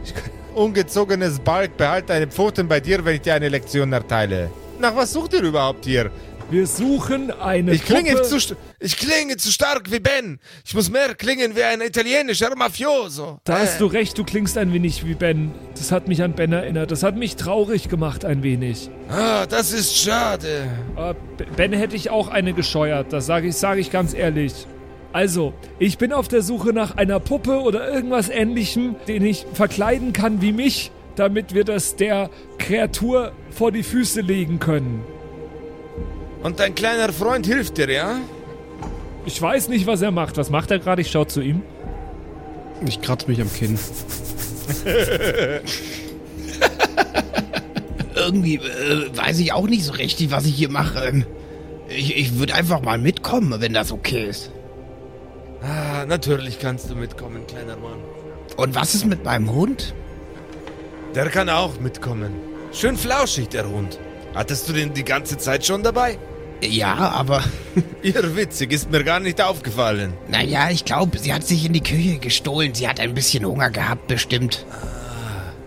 [0.55, 4.51] Ungezogenes Balk, behalt deine Pfoten bei dir, wenn ich dir eine Lektion erteile.
[4.79, 6.13] Nach was sucht ihr überhaupt hier?
[6.51, 8.23] Wir suchen eine Ich klinge, Puppe.
[8.39, 10.41] zu, ich klinge zu stark wie Ben.
[10.65, 13.39] Ich muss mehr klingen wie ein italienischer Mafioso.
[13.45, 15.53] Da Äh, hast du recht, du klingst ein wenig wie Ben.
[15.77, 16.91] Das hat mich an Ben erinnert.
[16.91, 18.91] Das hat mich traurig gemacht ein wenig.
[19.09, 20.69] Ah, das ist schade.
[20.97, 24.53] Aber B- Ben hätte ich auch eine gescheuert, das sage ich, sage ich ganz ehrlich.
[25.13, 30.13] Also, ich bin auf der Suche nach einer Puppe oder irgendwas ähnlichem, den ich verkleiden
[30.13, 35.03] kann wie mich, damit wir das der Kreatur vor die Füße legen können.
[36.43, 38.19] Und dein kleiner Freund hilft dir, ja?
[39.27, 40.37] Ich weiß nicht, was er macht.
[40.37, 41.03] Was macht er gerade?
[41.03, 41.63] Ich schau zu ihm.
[42.87, 43.79] Ich kratze mich am Kinn.
[48.15, 51.05] Irgendwie äh, weiß ich auch nicht so richtig, was ich hier mache.
[51.07, 51.25] Ähm,
[51.89, 54.53] Ich, ich würde einfach mal mitkommen, wenn das okay ist.
[55.63, 57.99] Ah, natürlich kannst du mitkommen, kleiner Mann.
[58.57, 59.93] Und was ist mit meinem Hund?
[61.15, 62.31] Der kann auch mitkommen.
[62.73, 63.99] Schön flauschig, der Hund.
[64.35, 66.17] Hattest du den die ganze Zeit schon dabei?
[66.63, 67.43] Ja, aber
[68.03, 70.13] Ihr witzig, ist mir gar nicht aufgefallen.
[70.29, 72.75] naja, ich glaube, sie hat sich in die Küche gestohlen.
[72.75, 74.67] Sie hat ein bisschen Hunger gehabt, bestimmt.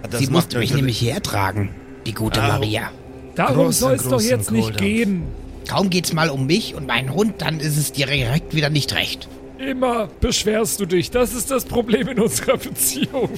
[0.09, 1.69] Das sie musste mich nämlich hertragen,
[2.05, 2.47] die gute Au.
[2.47, 2.91] Maria.
[3.35, 5.23] Darum soll es doch jetzt nicht gehen.
[5.67, 8.93] Kaum geht's mal um mich und meinen Hund, dann ist es dir direkt wieder nicht
[8.93, 9.27] recht.
[9.57, 11.09] Immer beschwerst du dich.
[11.09, 13.29] Das ist das Problem in unserer Beziehung.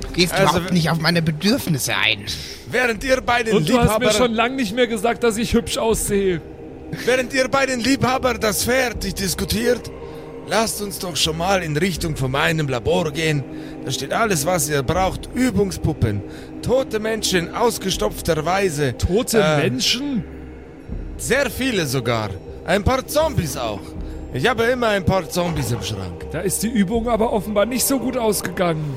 [0.00, 2.24] Du gehst Also, überhaupt nicht auf meine Bedürfnisse ein.
[2.70, 5.76] Während ihr beiden Und du hast mir schon lange nicht mehr gesagt, dass ich hübsch
[5.76, 6.40] aussehe.
[7.04, 9.90] Während ihr beiden Liebhaber das fertig diskutiert,
[10.48, 13.42] lasst uns doch schon mal in Richtung von meinem Labor gehen.
[13.84, 15.28] Da steht alles, was ihr braucht.
[15.34, 16.22] Übungspuppen,
[16.62, 18.96] tote Menschen ausgestopfterweise.
[18.98, 20.24] Tote Äh, Menschen?
[21.16, 22.30] Sehr viele sogar.
[22.64, 23.80] Ein paar Zombies auch.
[24.32, 26.26] Ich habe immer ein paar Zombies im Schrank.
[26.32, 28.94] Da ist die Übung aber offenbar nicht so gut ausgegangen.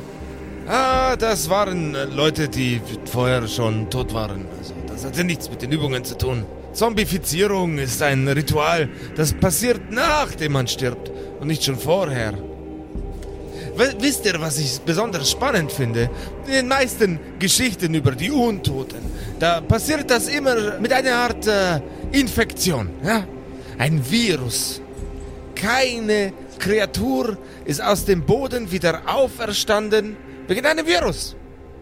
[0.68, 4.46] Ah, das waren äh, Leute, die vorher schon tot waren.
[4.58, 6.44] Also, das hatte nichts mit den Übungen zu tun.
[6.78, 12.36] Zombifizierung ist ein Ritual, das passiert nachdem man stirbt und nicht schon vorher.
[14.00, 16.08] Wisst ihr, was ich besonders spannend finde?
[16.46, 19.00] In den meisten Geschichten über die Untoten,
[19.40, 23.26] da passiert das immer mit einer Art äh, Infektion, ja?
[23.80, 24.80] Ein Virus.
[25.56, 30.16] Keine Kreatur ist aus dem Boden wieder auferstanden
[30.48, 31.36] wegen einem Virus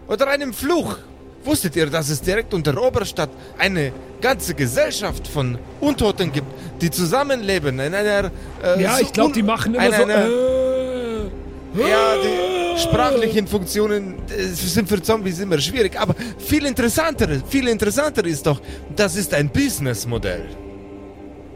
[0.08, 1.00] oder einem Fluch.
[1.46, 6.48] Wusstet ihr, dass es direkt unter Oberstadt eine ganze Gesellschaft von Untoten gibt,
[6.82, 8.32] die zusammenleben in einer...
[8.64, 10.04] Äh, Ja, ich glaube, die machen immer so.
[10.04, 17.28] einer- Äh, ja, die sprachlichen Funktionen äh, sind für Zombies immer schwierig, aber viel interessanter,
[17.48, 18.60] viel interessanter ist doch,
[18.96, 20.46] das ist ein Businessmodell.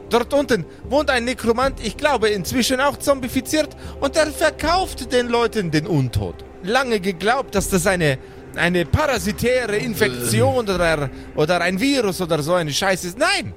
[0.10, 3.69] Dort unten wohnt ein Nekromant, ich glaube inzwischen auch zombifiziert,
[4.02, 6.36] und er verkauft den Leuten den Untod.
[6.63, 8.17] Lange geglaubt, dass das eine,
[8.55, 13.17] eine parasitäre Infektion oder, oder ein Virus oder so eine Scheiße ist.
[13.17, 13.53] Nein!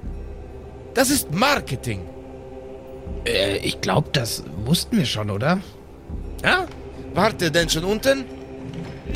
[0.93, 2.01] Das ist Marketing.
[3.25, 5.59] Äh, ich glaube, das wussten wir schon, oder?
[6.43, 6.67] Ja?
[7.13, 8.25] Wart ihr denn schon unten?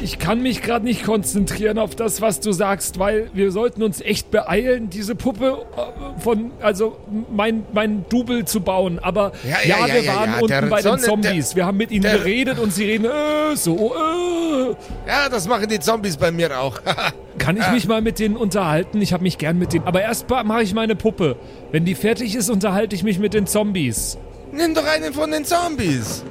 [0.01, 3.99] Ich kann mich gerade nicht konzentrieren auf das, was du sagst, weil wir sollten uns
[4.01, 6.97] echt beeilen, diese Puppe äh, von, also
[7.31, 8.99] mein, mein Double zu bauen.
[8.99, 11.55] Aber Ja, ja, ja, wir ja, waren unten der bei den Zombies.
[11.55, 13.93] wir haben mit ihnen der- geredet und sie reden äh, so.
[13.95, 14.75] Äh.
[15.07, 16.79] Ja, das machen die Zombies bei mir auch.
[17.37, 17.71] Kann ich Ah.
[17.71, 19.01] mich mal mit denen unterhalten?
[19.01, 19.85] Ich habe mich gern mit denen.
[19.85, 21.35] Aber erst mache ich meine Puppe.
[21.71, 24.17] Wenn die fertig ist, unterhalte ich mich mit den Zombies.
[24.51, 26.23] Nimm doch einen von den Zombies.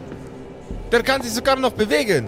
[0.92, 2.26] Der kann sich sogar noch bewegen.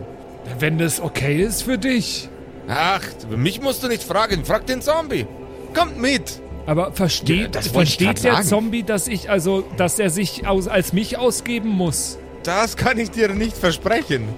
[0.58, 2.28] Wenn das okay ist für dich.
[2.68, 4.44] Ach, mich musst du nicht fragen.
[4.44, 5.26] Frag den Zombie.
[5.74, 6.40] Kommt mit.
[6.66, 8.46] Aber versteht, Ja, versteht der sagen.
[8.46, 12.18] Zombie, dass ich also, dass er sich aus, als mich ausgeben muss?
[12.42, 14.28] Das kann ich dir nicht versprechen.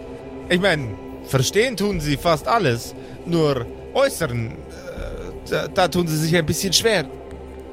[0.48, 0.94] Ich meine,
[1.24, 2.94] verstehen tun sie fast alles.
[3.26, 4.54] Nur äußeren, äh,
[5.50, 7.04] da, da tun sie sich ein bisschen schwer.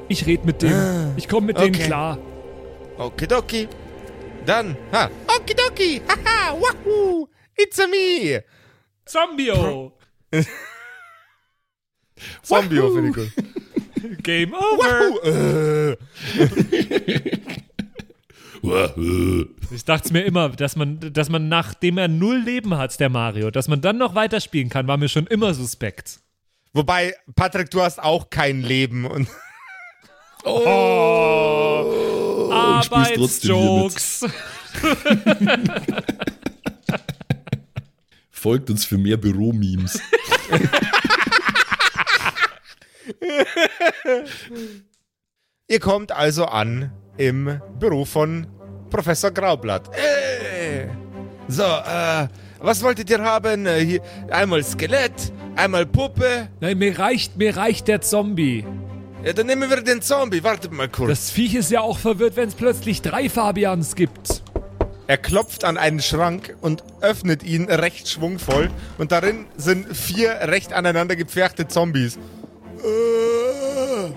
[0.08, 1.12] Ich rede mit denen.
[1.16, 1.84] ich komme mit denen okay.
[1.84, 2.18] klar.
[2.98, 3.68] Okidoki.
[4.44, 5.08] Dann, ha.
[5.36, 6.02] Okidoki.
[6.08, 7.28] Haha, wahoo.
[7.60, 8.42] It's a me.
[9.04, 9.92] Zombio!
[12.42, 13.32] Zombie, finde ich gut.
[14.22, 15.96] Game over!
[19.70, 23.52] Ich dachte mir immer, dass man, dass man nachdem er null Leben hat, der Mario,
[23.52, 26.18] dass man dann noch weiterspielen kann, war mir schon immer suspekt.
[26.72, 29.06] Wobei, Patrick, du hast auch kein Leben.
[29.06, 29.28] Und
[30.44, 32.52] hier mit.
[32.52, 34.26] Arbeitsjokes.
[38.38, 40.00] Folgt uns für mehr Büro-Memes.
[45.66, 48.46] Ihr kommt also an im Büro von
[48.90, 49.90] Professor Graublatt.
[49.92, 50.86] Äh,
[51.48, 52.28] so, äh,
[52.60, 53.66] was wolltet ihr haben?
[53.66, 56.48] Äh, hier, einmal Skelett, einmal Puppe.
[56.60, 58.64] Nein, mir reicht, mir reicht der Zombie.
[59.24, 60.44] Ja, dann nehmen wir den Zombie.
[60.44, 61.08] Wartet mal kurz.
[61.08, 64.44] Das Viech ist ja auch verwirrt, wenn es plötzlich drei Fabians gibt.
[65.08, 68.70] Er klopft an einen Schrank und öffnet ihn recht schwungvoll.
[68.98, 72.16] Und darin sind vier recht aneinander gepferchte Zombies.
[72.16, 74.10] Äh,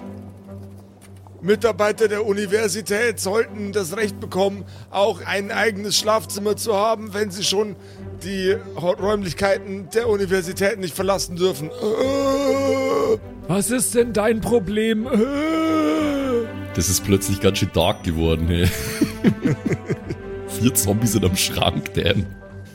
[1.42, 7.46] Mitarbeiter der Universität sollten das Recht bekommen, auch ein eigenes Schlafzimmer zu haben, wenn sie
[7.46, 7.78] schon
[8.22, 11.70] die Räumlichkeiten der Universität nicht verlassen dürfen.
[11.70, 15.08] Äh, Was ist denn dein Problem?
[15.08, 16.48] Äh.
[16.76, 18.68] Das ist plötzlich ganz schön dark geworden, hey.
[20.60, 22.26] Vier Zombies in einem Schrank, Dan.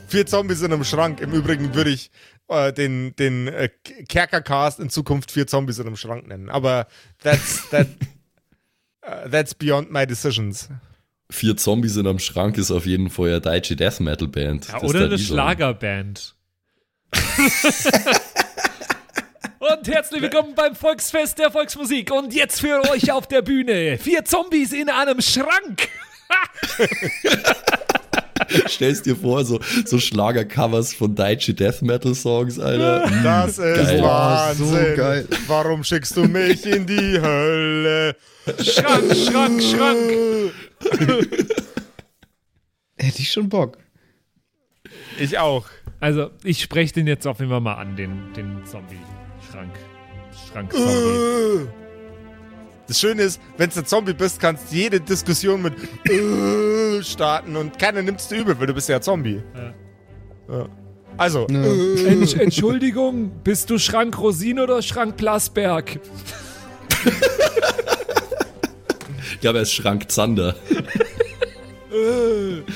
[0.07, 1.21] Vier Zombies in einem Schrank.
[1.21, 2.09] Im Übrigen würde ich
[2.47, 3.69] äh, den, den äh,
[4.07, 6.49] Kerkercast in Zukunft vier Zombies in einem Schrank nennen.
[6.49, 6.87] Aber
[7.21, 7.87] that's, that,
[9.05, 10.69] uh, that's beyond my decisions.
[11.29, 14.67] Vier Zombies in einem Schrank ist auf jeden Fall eine deutsche Death Metal Band.
[14.69, 15.19] Ja, oder eine.
[15.19, 16.35] Schlagerband.
[19.59, 22.11] Und herzlich willkommen beim Volksfest der Volksmusik.
[22.11, 25.89] Und jetzt für euch auf der Bühne vier Zombies in einem Schrank.
[28.67, 33.07] Stellst dir vor, so, so Schlagercovers von deutsche Death Metal Songs, Alter.
[33.07, 34.01] Mm, Das ist geil.
[34.01, 34.67] Wahnsinn.
[34.67, 35.27] so geil.
[35.47, 38.15] Warum schickst du mich in die Hölle?
[38.63, 40.53] Schrank, Schrank, Schrank.
[42.97, 43.77] Hätte ich schon Bock.
[45.19, 45.65] Ich auch.
[45.99, 48.99] Also, ich spreche den jetzt auf jeden Fall mal an, den, den Zombie.
[49.51, 49.73] Schrank.
[50.51, 51.67] Schrank-Zombie.
[52.87, 55.73] Das Schöne ist, wenn du ein Zombie bist, kannst du jede Diskussion mit
[56.09, 59.41] äh, starten und keiner nimmt es dir übel, weil du bist ja ein Zombie.
[60.49, 60.69] Ja.
[61.17, 65.99] Also, äh, Entsch Entschuldigung, bist du Schrank Rosin oder Schrank Plasberg?
[69.33, 70.55] Ich glaube, er ist Schrank Zander.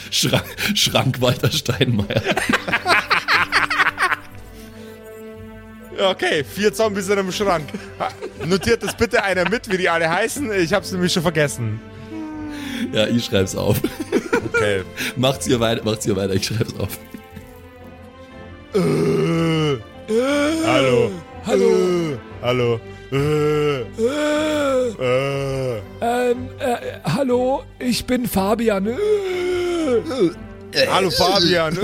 [0.10, 0.46] Schrank,
[0.76, 2.22] Schrank Walter Steinmeier.
[6.10, 7.66] Okay, vier Zombies in einem Schrank.
[8.46, 10.52] Notiert das bitte einer mit, wie die alle heißen.
[10.54, 11.80] Ich hab's nämlich schon vergessen.
[12.92, 13.78] Ja, ich schreib's auf.
[14.54, 14.84] Okay.
[15.16, 16.98] Macht's ihr weiter, macht's ihr weiter, ich schreib's auf.
[18.74, 19.78] Äh,
[20.66, 21.12] hallo.
[21.46, 21.70] Hallo.
[21.70, 22.80] Äh, hallo.
[23.12, 23.86] Äh, äh.
[26.02, 28.96] Ähm, äh, hallo, ich bin Fabian.
[30.90, 31.78] Hallo Fabian.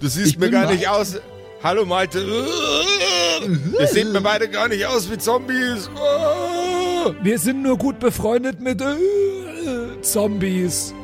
[0.00, 1.20] Du siehst Ich mir gar nicht aus.
[1.62, 2.24] Hallo Malte.
[3.80, 5.88] Ihr seht mir beide gar nicht aus wie Zombies.
[5.94, 8.96] Äh, Wir sind nur gut befreundet mit äh,
[10.02, 10.94] Zombies.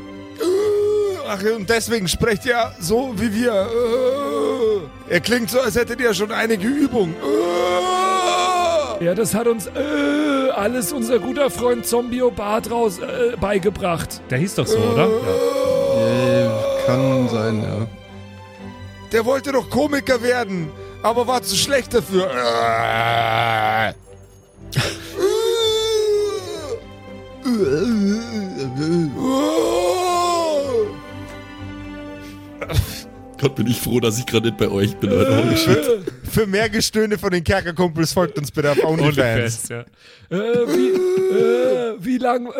[0.41, 1.29] äh.
[1.29, 3.53] Ach, und deswegen sprecht ihr so wie wir.
[3.53, 5.15] Äh.
[5.15, 7.15] Ihr klingt so, als hättet ihr schon einige Übung.
[9.01, 9.05] Äh.
[9.05, 14.21] Ja, das hat uns äh, alles unser guter Freund Zombio Bartraus äh, beigebracht.
[14.31, 15.07] Der hieß doch so, oder?
[15.07, 16.49] Äh,
[16.87, 17.87] kann sein, ja.
[19.13, 20.69] Der wollte doch Komiker werden,
[21.03, 22.31] aber war zu schlecht dafür.
[22.31, 23.93] Äh.
[33.41, 35.37] Gott, bin ich froh, dass ich gerade nicht bei euch bin, Leute.
[35.37, 35.85] Holy shit.
[35.85, 39.69] Für, für mehr Gestöhne von den Kerkerkumpels folgt uns bitte auf OnlyFans.
[39.69, 39.81] ja.
[39.81, 39.87] Äh,
[40.31, 40.91] wie,
[41.37, 42.51] äh, wie lang äh,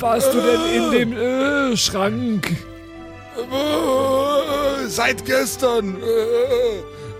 [0.00, 2.50] warst du denn in dem äh, Schrank?
[3.36, 5.96] Äh, Seit gestern.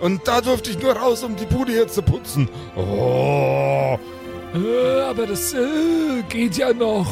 [0.03, 2.49] Und da durfte ich nur raus, um die Bude hier zu putzen.
[2.77, 3.97] Oh.
[4.55, 7.07] Äh, aber das äh, geht ja noch.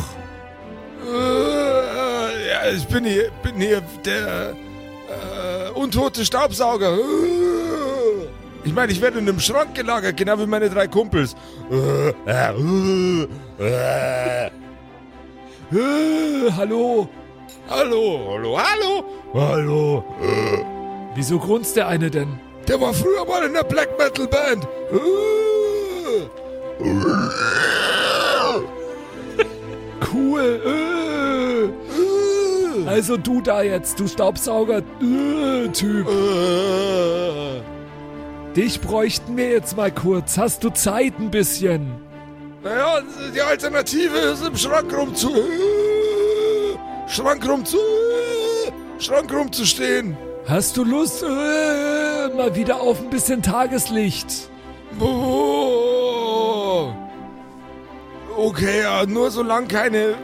[1.06, 4.54] Äh, Ja, ich bin hier, bin hier der
[5.74, 6.98] untote Staubsauger.
[8.64, 11.34] Ich meine, ich werde in einem Schrank gelagert, genau wie meine drei Kumpels.
[12.26, 13.26] Hallo?
[16.48, 17.08] Hallo,
[17.68, 20.04] hallo, hallo, hallo.
[21.14, 22.38] Wieso grunzt der eine denn?
[22.70, 24.68] Der war früher mal in der Black Metal Band.
[30.12, 31.72] Cool.
[32.86, 36.06] Also du da jetzt, du Staubsauger-Typ.
[38.54, 40.38] Dich bräuchten wir jetzt mal kurz.
[40.38, 41.90] Hast du Zeit ein bisschen?
[42.62, 43.00] Naja,
[43.34, 45.32] die Alternative ist im Schrank rum zu.
[47.08, 47.78] Schrank rum zu.
[49.00, 50.16] Schrank rum zu stehen.
[50.46, 51.24] Hast du Lust,
[52.28, 54.48] mal wieder auf ein bisschen Tageslicht?
[54.98, 56.92] Oh.
[58.36, 60.14] Okay, ja, nur solange keine,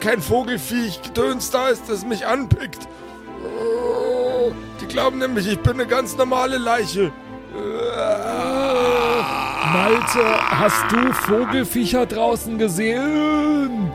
[0.00, 2.88] kein Vogelfiech Gedöns da ist, das mich anpickt.
[3.44, 7.12] Oh, Die glauben nämlich, ich bin eine ganz normale Leiche.
[9.72, 13.92] Malte, hast du Vogelviecher draußen gesehen?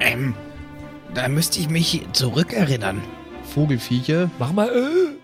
[0.00, 0.34] Ähm,
[1.14, 3.02] da müsste ich mich zurückerinnern.
[3.50, 4.30] Vogelviecher.
[4.38, 5.20] Mach mal, äh.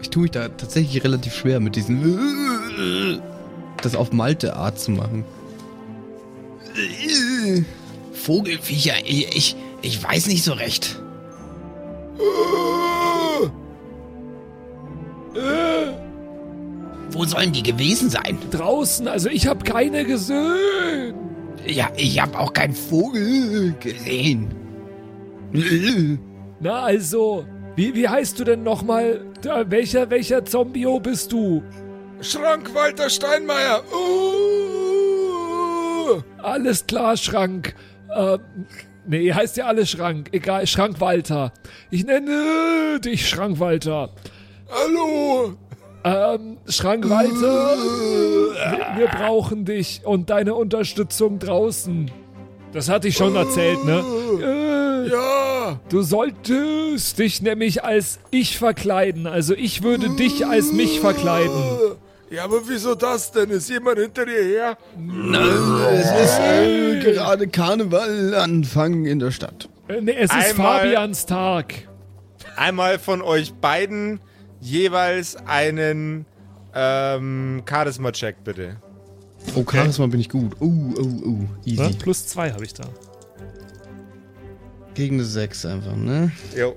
[0.00, 3.20] Ich tue mich da tatsächlich relativ schwer mit diesen.
[3.82, 5.24] Das auf Malte-Art zu machen.
[8.12, 11.00] Vogelviecher, ich, ich, ich weiß nicht so recht.
[17.10, 18.38] Wo sollen die gewesen sein?
[18.50, 21.14] Draußen, also ich habe keine gesehen.
[21.66, 24.63] Ja, ich habe auch keinen Vogel gesehen.
[26.60, 29.20] Na also, wie, wie heißt du denn nochmal?
[29.66, 31.62] Welcher, welcher Zombio bist du?
[32.20, 33.82] Schrank Walter Steinmeier.
[33.92, 34.64] Uh.
[36.42, 37.74] Alles klar, Schrank.
[38.14, 38.40] Ähm,
[39.06, 40.28] nee, heißt ja alles Schrank.
[40.32, 41.52] Egal, Schrank Walter.
[41.90, 44.10] Ich nenne dich Schrank Walter.
[44.70, 45.54] Hallo.
[46.04, 52.10] Ähm, Schrank Walter, wir, wir brauchen dich und deine Unterstützung draußen.
[52.72, 54.04] Das hatte ich schon erzählt, ne?
[54.42, 55.08] Äh,
[55.88, 59.26] Du solltest dich nämlich als ich verkleiden.
[59.26, 61.96] Also ich würde dich als mich verkleiden.
[62.30, 63.50] Ja, aber wieso das denn?
[63.50, 64.78] Ist jemand hinter dir her?
[65.92, 69.68] Es ist äh, gerade Karneval Anfang in der Stadt.
[69.88, 71.74] Äh, nee, es ist Einmal- Fabians Tag.
[72.56, 74.20] Einmal von euch beiden
[74.60, 76.24] jeweils einen
[76.74, 78.76] ähm, Charisma-Check, bitte.
[79.54, 80.52] Oh, Charisma bin ich gut.
[80.60, 81.38] Oh, oh, oh.
[81.64, 81.94] Easy.
[81.98, 82.84] Plus zwei habe ich da.
[84.94, 86.32] Gegen eine 6 einfach, ne?
[86.56, 86.76] Jo.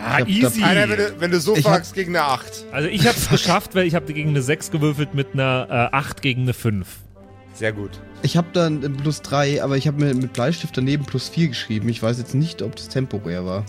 [0.00, 0.62] Ah, hab easy.
[0.62, 2.66] Einer, wenn du, wenn du so Ich fragst, gegen eine 8.
[2.70, 5.96] Also ich habe es geschafft, weil ich habe gegen eine 6 gewürfelt mit einer äh,
[5.96, 6.86] 8 gegen eine 5.
[7.54, 7.90] Sehr gut.
[8.22, 11.88] Ich habe dann plus 3, aber ich habe mir mit Bleistift daneben plus 4 geschrieben.
[11.88, 13.64] Ich weiß jetzt nicht, ob das temporär war.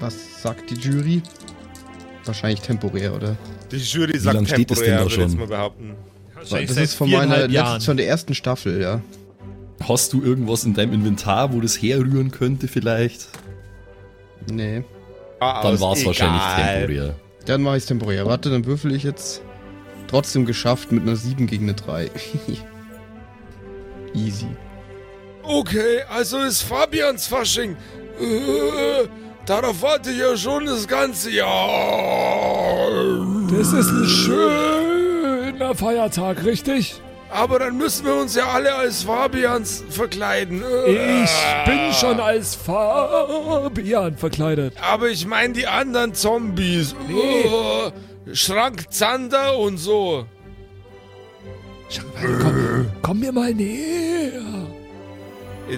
[0.00, 1.22] Was sagt die Jury?
[2.24, 3.36] Wahrscheinlich temporär, oder?
[3.70, 5.40] Die Jury sagt lang steht es denn temporär, da würde ich jetzt schon?
[5.40, 5.94] mal behaupten.
[6.34, 9.00] Wahrscheinlich das seit ist von meiner letzten, von der ersten Staffel, ja.
[9.86, 13.28] Hast du irgendwas in deinem Inventar, wo das herrühren könnte vielleicht?
[14.50, 14.84] Nee.
[15.40, 17.14] Ah, Dann war es wahrscheinlich temporär.
[17.46, 18.26] Dann mache ich es temporär.
[18.26, 19.40] Warte, dann würfel ich jetzt.
[20.08, 22.10] Trotzdem geschafft mit einer 7 gegen eine 3.
[24.14, 24.46] Easy.
[25.42, 27.76] Okay, also ist Fabians Fasching.
[28.20, 29.06] Äh,
[29.46, 31.46] darauf warte ich ja schon das ganze Jahr.
[33.50, 37.00] Das ist ein schöner Feiertag, richtig?
[37.30, 40.62] Aber dann müssen wir uns ja alle als Fabians verkleiden.
[40.86, 41.30] Ich
[41.66, 44.74] bin schon als Fabian verkleidet.
[44.80, 46.94] Aber ich meine die anderen Zombies.
[47.12, 47.90] Oh,
[48.32, 50.26] Schrank Zander und so.
[52.20, 54.42] Komm, komm mir mal näher.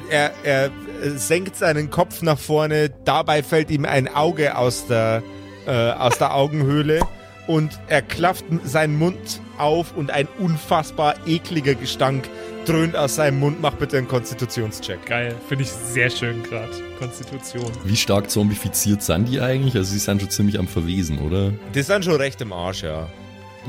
[0.08, 0.70] Er, er
[1.16, 5.22] senkt seinen Kopf nach vorne, dabei fällt ihm ein Auge aus der,
[5.66, 7.00] äh, aus der Augenhöhle
[7.48, 12.28] und er klafft seinen Mund auf und ein unfassbar ekliger Gestank
[12.66, 13.60] dröhnt aus seinem Mund.
[13.60, 15.04] Mach bitte einen Konstitutionscheck.
[15.06, 16.72] Geil, finde ich sehr schön gerade.
[16.98, 17.70] Konstitution.
[17.84, 19.74] Wie stark zombifiziert sind die eigentlich?
[19.74, 21.52] Also sie sind schon ziemlich am Verwesen, oder?
[21.74, 23.08] Die sind schon recht im Arsch, ja.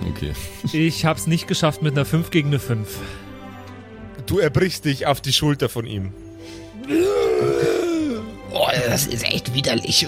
[0.10, 0.34] Okay.
[0.72, 2.88] Ich hab's nicht geschafft mit einer 5 gegen eine 5.
[4.26, 6.14] Du erbrichst dich auf die Schulter von ihm.
[8.54, 10.06] Oh, das ist echt widerlich.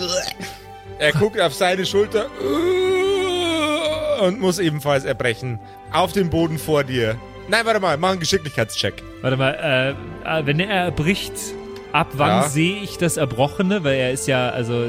[0.99, 2.27] Er guckt auf seine Schulter
[4.23, 5.59] und muss ebenfalls erbrechen.
[5.91, 7.15] Auf dem Boden vor dir.
[7.47, 9.03] Nein, warte mal, mach einen Geschicklichkeitscheck.
[9.21, 9.95] Warte mal,
[10.25, 11.33] äh, äh, wenn er erbricht,
[11.91, 12.43] ab wann Ja.
[12.49, 13.83] sehe ich das Erbrochene?
[13.83, 14.85] Weil er ist ja, also,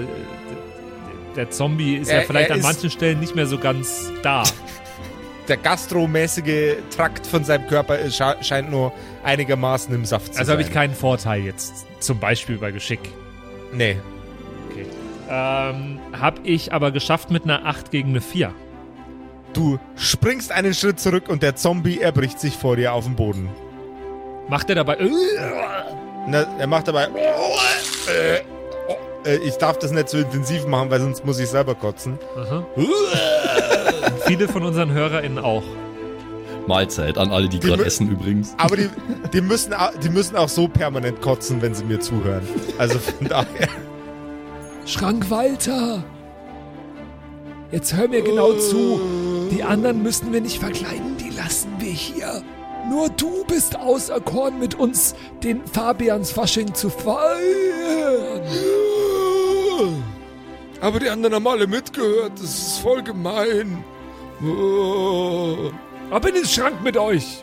[1.36, 4.44] der Zombie ist ja Er- vielleicht er an manchen Stellen nicht mehr so ganz da.
[5.48, 8.92] Der gastromäßige Trakt von seinem Körper ist- scheint nur
[9.24, 10.58] einigermaßen im Saft zu Also sein.
[10.58, 13.00] habe ich keinen Vorteil jetzt, zum Beispiel bei Geschick.
[13.70, 13.96] Nee.
[15.28, 18.52] Ähm, hab ich aber geschafft mit einer 8 gegen eine 4.
[19.54, 23.48] Du springst einen Schritt zurück und der Zombie erbricht sich vor dir auf dem Boden.
[24.48, 25.10] Macht er dabei, äh,
[26.26, 27.08] Na, er macht dabei.
[28.08, 28.40] Äh,
[29.24, 32.18] äh, ich darf das nicht so intensiv machen, weil sonst muss ich selber kotzen.
[34.26, 35.62] viele von unseren HörerInnen auch.
[36.66, 38.54] Mahlzeit an alle, die Die gerade essen übrigens.
[38.58, 38.88] Aber die,
[39.32, 42.42] die, müssen, die müssen auch so permanent kotzen, wenn sie mir zuhören.
[42.78, 43.68] Also von daher.
[44.86, 46.02] Schrank Walter.
[47.70, 49.00] Jetzt hör mir genau zu.
[49.50, 52.42] Die anderen müssen wir nicht verkleiden, die lassen wir hier.
[52.88, 58.42] Nur du bist auserkoren, mit uns den Fabians Fasching zu feiern.
[60.80, 62.32] Aber die anderen haben alle mitgehört.
[62.34, 63.82] Das ist voll gemein.
[66.10, 67.42] Ab in den Schrank mit euch.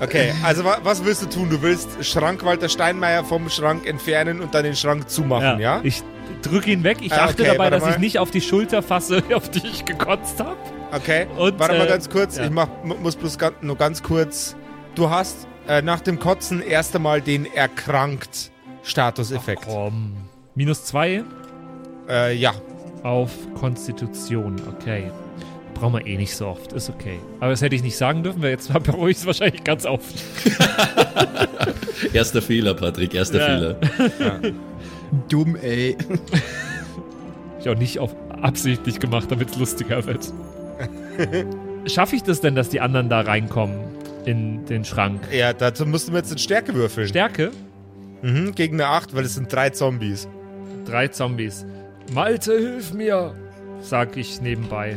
[0.00, 1.50] Okay, also wa was willst du tun?
[1.50, 5.80] Du willst Schrank Walter Steinmeier vom Schrank entfernen und dann den Schrank zumachen, ja?
[5.82, 6.02] Ich
[6.42, 6.98] drücke ihn weg.
[7.00, 7.98] Ich Ah, achte okay, dabei, dass ich mal.
[7.98, 10.56] nicht auf die Schulter fasse, auf die ich gekotzt habe.
[10.92, 12.36] Okay, Und, warte mal äh, ganz kurz.
[12.36, 12.44] ja.
[12.44, 14.54] Ich mach, mu- muss bloß ganz, nur ganz kurz.
[14.94, 18.50] Du hast äh, nach dem Kotzen erst einmal den erkrankt
[18.84, 19.64] Statuseffekt.
[19.66, 20.12] Komm.
[20.54, 21.24] Minus 2
[22.08, 22.52] Äh, ja.
[23.02, 24.56] auf Konstitution.
[24.78, 25.10] Okay.
[25.72, 26.72] Brauchen wir eh nicht so oft.
[26.74, 27.18] Ist okay.
[27.40, 30.14] Aber das hätte ich nicht sagen dürfen, weil jetzt bereue ich es wahrscheinlich ganz oft.
[32.12, 33.46] Erster Fehler, Patrick, erster Ja.
[33.46, 33.76] Fehler.
[35.28, 35.96] Dumm, ey.
[37.60, 40.32] Ich auch nicht auf absichtlich gemacht, damit es lustiger wird.
[41.86, 43.78] Schaffe ich das denn, dass die anderen da reinkommen
[44.26, 45.20] in den Schrank?
[45.32, 47.08] Ja, dazu musst du mir jetzt in Stärke würfeln.
[47.08, 47.52] Stärke?
[48.24, 50.28] mhm, gegen eine 8, weil es sind drei Zombies.
[50.86, 51.64] Drei Zombies.
[52.12, 53.34] Malte, hilf mir.
[53.80, 54.96] Sag ich nebenbei.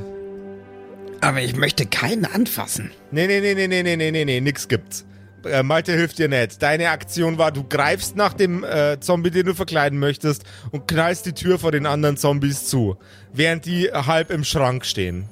[1.22, 2.92] Aber ich möchte keinen anfassen.
[3.12, 5.06] Nee, nee, nee, nee, nee, nee, nee, nee, nee, nix gibt's.
[5.48, 6.62] Äh, Malte hilft dir nicht.
[6.62, 11.26] Deine Aktion war, du greifst nach dem äh, Zombie, den du verkleiden möchtest und knallst
[11.26, 12.98] die Tür vor den anderen Zombies zu,
[13.34, 15.28] während die halb im Schrank stehen.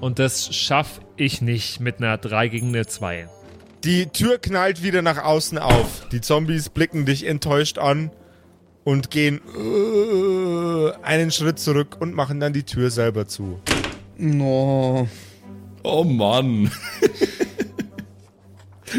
[0.00, 3.28] Und das schaffe ich nicht mit einer 3 gegen eine 2.
[3.84, 6.08] Die Tür knallt wieder nach außen auf.
[6.12, 8.10] Die Zombies blicken dich enttäuscht an
[8.84, 13.60] und gehen äh, einen Schritt zurück und machen dann die Tür selber zu.
[14.16, 15.08] No.
[15.82, 16.70] Oh Mann.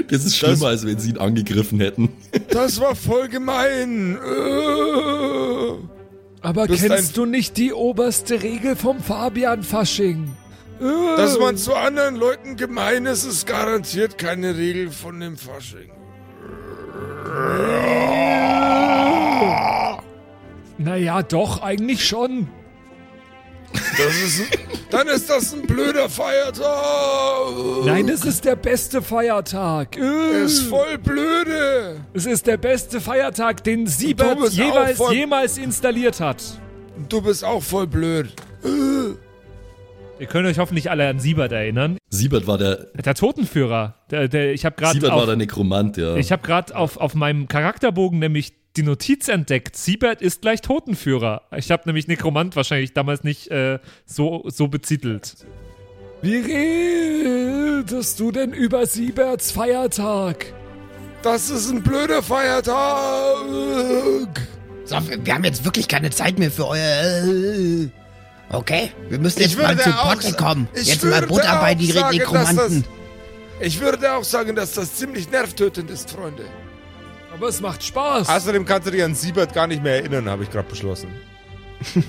[0.09, 2.09] Das ist schlimmer, als wenn sie ihn angegriffen hätten.
[2.49, 4.17] Das war voll gemein.
[4.17, 5.73] Äh.
[6.41, 10.35] Aber Bist kennst ein- du nicht die oberste Regel vom Fabian Fasching?
[10.81, 15.89] Äh, Dass man zu anderen Leuten gemein ist, ist garantiert keine Regel von dem Fasching.
[20.77, 22.47] Naja, doch, eigentlich schon.
[23.73, 24.43] Das ist,
[24.89, 27.85] dann ist das ein blöder Feiertag.
[27.85, 29.97] Nein, es ist der beste Feiertag.
[29.97, 31.97] Äh, ist voll blöde.
[32.13, 36.43] Es ist der beste Feiertag, den Siebert jeweils, voll- jemals installiert hat.
[37.09, 38.31] Du bist auch voll blöd.
[40.19, 41.97] Ihr könnt euch hoffentlich alle an Siebert erinnern.
[42.09, 43.95] Siebert war der, Der Totenführer.
[44.11, 46.15] Der, der, ich habe gerade Siebert war auf, der Nekromant, ja.
[46.15, 49.75] ich hab grad auf, auf meinem Charakterbogen nämlich die Notiz entdeckt.
[49.75, 51.43] Siebert ist gleich Totenführer.
[51.55, 55.35] Ich habe nämlich Nekromant wahrscheinlich damals nicht äh, so, so betitelt.
[56.21, 60.45] Wie redest du denn über Sieberts Feiertag?
[61.21, 62.77] Das ist ein blöder Feiertag.
[64.85, 67.89] So, wir haben jetzt wirklich keine Zeit mehr für euer.
[68.49, 70.67] Okay, wir müssen jetzt mal zu Potte kommen.
[70.75, 72.85] ich Jetzt mal Butter bei die sagen, Nekromanten.
[73.59, 76.43] Ich würde auch sagen, dass das ziemlich nervtötend ist, Freunde.
[77.33, 78.29] Aber es macht Spaß.
[78.29, 81.09] Außerdem kannst du dich an Siebert gar nicht mehr erinnern, habe ich gerade beschlossen.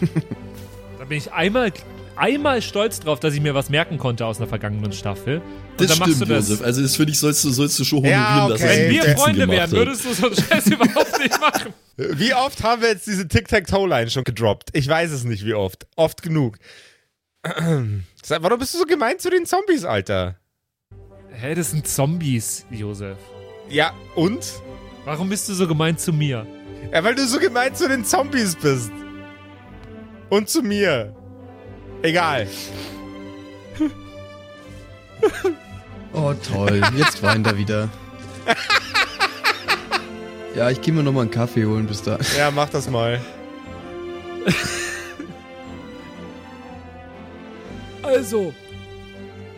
[0.98, 1.70] Da bin ich einmal,
[2.16, 5.38] einmal stolz drauf, dass ich mir was merken konnte aus einer vergangenen Staffel.
[5.42, 5.44] Und
[5.76, 6.48] Das dann machst stimmt, du das.
[6.48, 6.64] Josef.
[6.64, 8.84] Also das finde ich, sollst du, sollst du schon honorieren, Ja, dass okay.
[8.86, 11.74] er Wenn wir Freunde wären, würdest du so einen Scheiß überhaupt nicht machen.
[11.98, 14.70] Wie oft haben wir jetzt diese Tic-Tac-Toe-Line schon gedroppt?
[14.72, 15.86] Ich weiß es nicht, wie oft.
[15.96, 16.56] Oft genug.
[17.42, 20.36] Warum bist du so gemein zu den Zombies, Alter?
[21.32, 23.18] Hä, das sind Zombies, Josef.
[23.68, 24.40] Ja, und?
[25.04, 26.46] Warum bist du so gemein zu mir?
[26.92, 28.90] Ja, weil du so gemein zu den Zombies bist.
[30.30, 31.14] Und zu mir.
[32.02, 32.46] Egal.
[36.16, 36.80] Oh, toll.
[36.96, 37.88] Jetzt weint er wieder.
[40.54, 42.16] Ja, ich gehe mir nochmal einen Kaffee holen bis da.
[42.38, 43.20] Ja, mach das mal.
[48.02, 48.52] Also,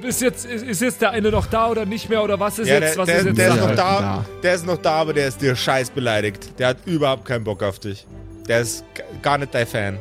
[0.00, 2.68] bis jetzt, ist, ist jetzt der eine noch da oder nicht mehr oder was ist
[2.68, 3.68] Ja, jetzt, der, was der, ist jetzt der ist Sache?
[3.68, 4.00] noch da.
[4.00, 4.24] Da.
[4.42, 6.58] Der ist noch da, aber der ist dir scheiß beleidigt.
[6.58, 8.06] Der hat überhaupt keinen Bock auf dich.
[8.48, 8.84] Der ist
[9.22, 9.98] gar nicht dein Fan.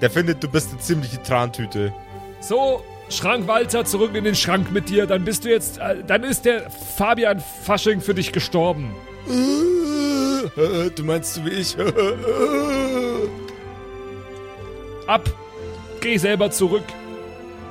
[0.00, 1.92] Der findet, du bist eine ziemliche Trantüte.
[2.40, 5.06] So, Schrank Walter, zurück in den Schrank mit dir.
[5.06, 8.94] Dann bist du jetzt, äh, dann ist der Fabian Fasching für dich gestorben.
[9.28, 11.76] Du meinst so wie ich?
[15.06, 15.28] Ab,
[16.00, 16.84] geh selber zurück.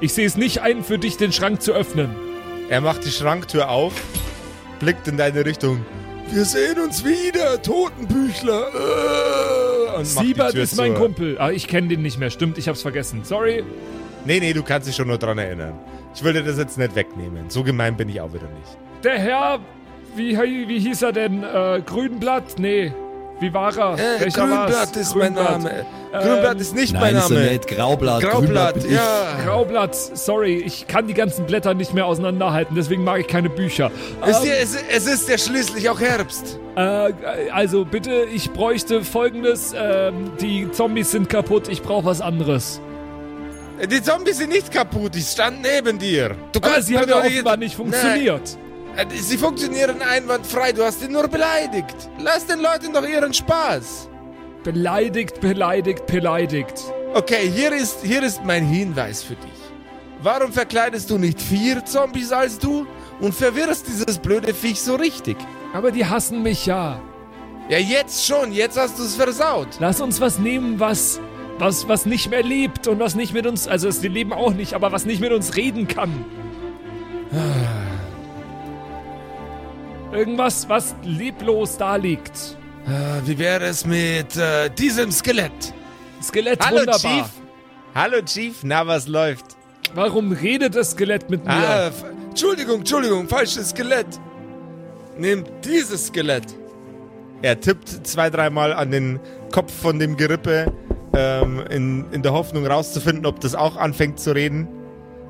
[0.02, 2.10] Ich sehe es nicht ein, für dich den Schrank zu öffnen.
[2.70, 3.94] Er macht die Schranktür auf,
[4.80, 5.86] blickt in deine Richtung.
[6.32, 8.68] Wir sehen uns wieder, Totenbüchler.
[10.00, 11.02] Die Siebert ist mein zu.
[11.02, 11.38] Kumpel.
[11.40, 12.30] Ah, ich kenne den nicht mehr.
[12.30, 13.24] Stimmt, ich hab's vergessen.
[13.24, 13.64] Sorry.
[14.26, 15.74] Nee, nee, du kannst dich schon nur dran erinnern.
[16.16, 17.50] Ich will dir das jetzt nicht wegnehmen.
[17.50, 18.78] So gemein bin ich auch wieder nicht.
[19.04, 19.60] Der Herr,
[20.16, 20.38] wie,
[20.68, 21.44] wie hieß er denn?
[21.44, 22.58] Äh, Grünblatt?
[22.58, 22.92] Nee.
[23.40, 23.98] Wie war er?
[24.20, 24.72] Welcher war's?
[25.34, 25.86] Grünblatt.
[26.24, 27.60] Grünblatt ist nicht mein Name.
[27.68, 28.22] Graublatt.
[28.22, 29.38] Graublatt, ja.
[29.46, 33.92] Graubblatt, sorry, ich kann die ganzen Blätter nicht mehr auseinanderhalten, deswegen mag ich keine Bücher.
[34.26, 36.58] Es, Ähm, es, es ist ja schließlich auch Herbst.
[36.78, 37.12] äh,
[37.52, 42.80] also bitte, ich bräuchte folgendes: ähm, Die Zombies sind kaputt, ich brauche was anderes.
[43.92, 46.36] Die Zombies sind nicht kaputt, ich stand neben dir.
[46.54, 48.42] Du Aber sie haben ja offenbar nicht funktioniert.
[48.42, 48.65] Nein, äh,
[49.14, 51.96] sie funktionieren einwandfrei, du hast ihn nur beleidigt.
[52.20, 54.10] Lass den Leuten doch ihren Spaß.
[54.64, 56.84] Beleidigt, beleidigt, beleidigt.
[57.14, 59.52] Okay, hier ist, hier ist mein Hinweis für dich.
[60.22, 62.88] Warum verkleidest du nicht vier Zombies als du
[63.20, 65.38] und verwirrst dieses blöde Viech so richtig?
[65.74, 67.00] Aber die hassen mich ja.
[67.70, 69.68] Ja, jetzt schon, jetzt hast du es versaut.
[69.80, 71.20] Lass uns was nehmen, was,
[71.58, 74.74] was, was nicht mehr lebt und was nicht mit uns, also sie leben auch nicht,
[74.74, 76.26] aber was nicht mit uns reden kann.
[80.16, 82.58] Irgendwas, was leblos da liegt.
[82.88, 85.52] Ah, Wie wäre es mit äh, diesem Skelett?
[86.22, 87.00] Skelett Hallo, wunderbar.
[87.00, 87.26] Chief.
[87.94, 88.56] Hallo, Chief.
[88.64, 89.58] Na, was läuft?
[89.94, 91.52] Warum redet das Skelett mit mir?
[91.52, 91.92] Ah,
[92.30, 94.08] Entschuldigung, Entschuldigung, falsches Skelett.
[95.18, 96.46] Nehmt dieses Skelett.
[97.42, 99.20] Er tippt zwei, dreimal an den
[99.52, 100.72] Kopf von dem Gerippe,
[101.14, 104.68] ähm, in, in der Hoffnung rauszufinden, ob das auch anfängt zu reden.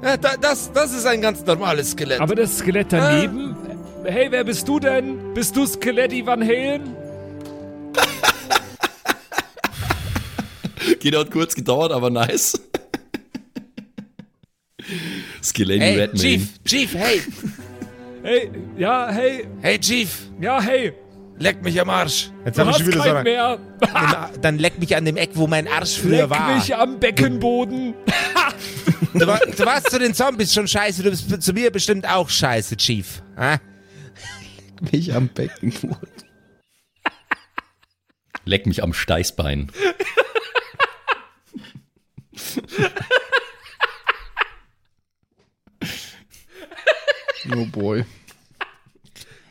[0.04, 2.20] Ja, da, das, das ist ein ganz normales Skelett.
[2.22, 3.56] Aber das Skelett daneben?
[4.08, 5.34] Hey, wer bist du denn?
[5.34, 6.96] Bist du Skeletti Van Halen?
[11.00, 12.54] Geht hat kurz gedauert, aber nice.
[15.44, 16.22] Skeletti hey, Redman.
[16.22, 17.22] Chief, Chief, hey.
[18.24, 20.10] Hey, ja, hey, Hey, Chief,
[20.42, 20.94] ja, hey.
[21.38, 22.32] leck mich am Arsch.
[22.44, 23.60] Jetzt habe ich schon wieder so mehr.
[23.80, 26.56] dann, dann leck mich an dem Eck, wo mein Arsch früher Leck war.
[26.56, 27.94] mich am Beckenboden.
[29.14, 32.28] Du, war, du warst zu den Zombies schon scheiße, du bist zu mir bestimmt auch
[32.30, 33.22] scheiße, Chief.
[34.82, 34.88] Ah?
[34.92, 36.10] Mich am Beckenboden.
[38.48, 39.72] Leck mich am Steißbein.
[47.54, 48.06] Oh boy.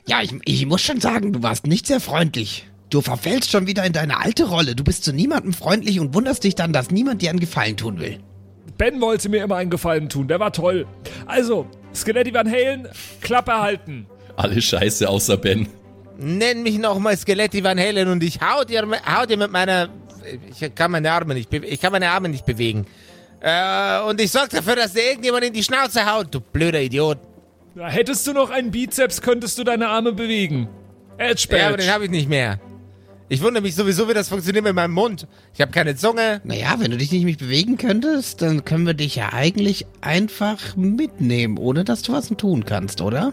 [0.07, 2.69] Ja, ich, ich muss schon sagen, du warst nicht sehr freundlich.
[2.91, 4.77] Du verfällst schon wieder in deine alte Rolle.
[4.77, 7.99] Du bist zu niemandem freundlich und wunderst dich dann, dass niemand dir einen Gefallen tun
[7.99, 8.21] will.
[8.77, 10.87] Ben wollte mir immer einen Gefallen tun, der war toll.
[11.27, 12.89] Also, Skeletti Van Halen,
[13.21, 14.07] Klappe halten.
[14.37, 15.69] Alle Scheiße außer Ben.
[16.19, 19.89] Nenn mich nochmal Skeletti Van Halen und ich hau dir, hau dir mit meiner...
[20.51, 22.87] Ich kann meine Arme nicht, be- ich kann meine Arme nicht bewegen.
[23.41, 27.19] Äh, und ich sorg dafür, dass dir irgendjemand in die Schnauze haut, du blöder Idiot.
[27.75, 30.69] Ja, hättest du noch einen Bizeps, könntest du deine Arme bewegen.
[31.19, 32.59] Edge Ja, aber den habe ich nicht mehr.
[33.29, 35.27] Ich wundere mich sowieso, wie das funktioniert mit meinem Mund.
[35.55, 36.41] Ich habe keine Zunge.
[36.45, 40.77] Naja, wenn du dich nicht mehr bewegen könntest, dann können wir dich ja eigentlich einfach
[40.77, 43.33] mitnehmen, ohne dass du was tun kannst, oder?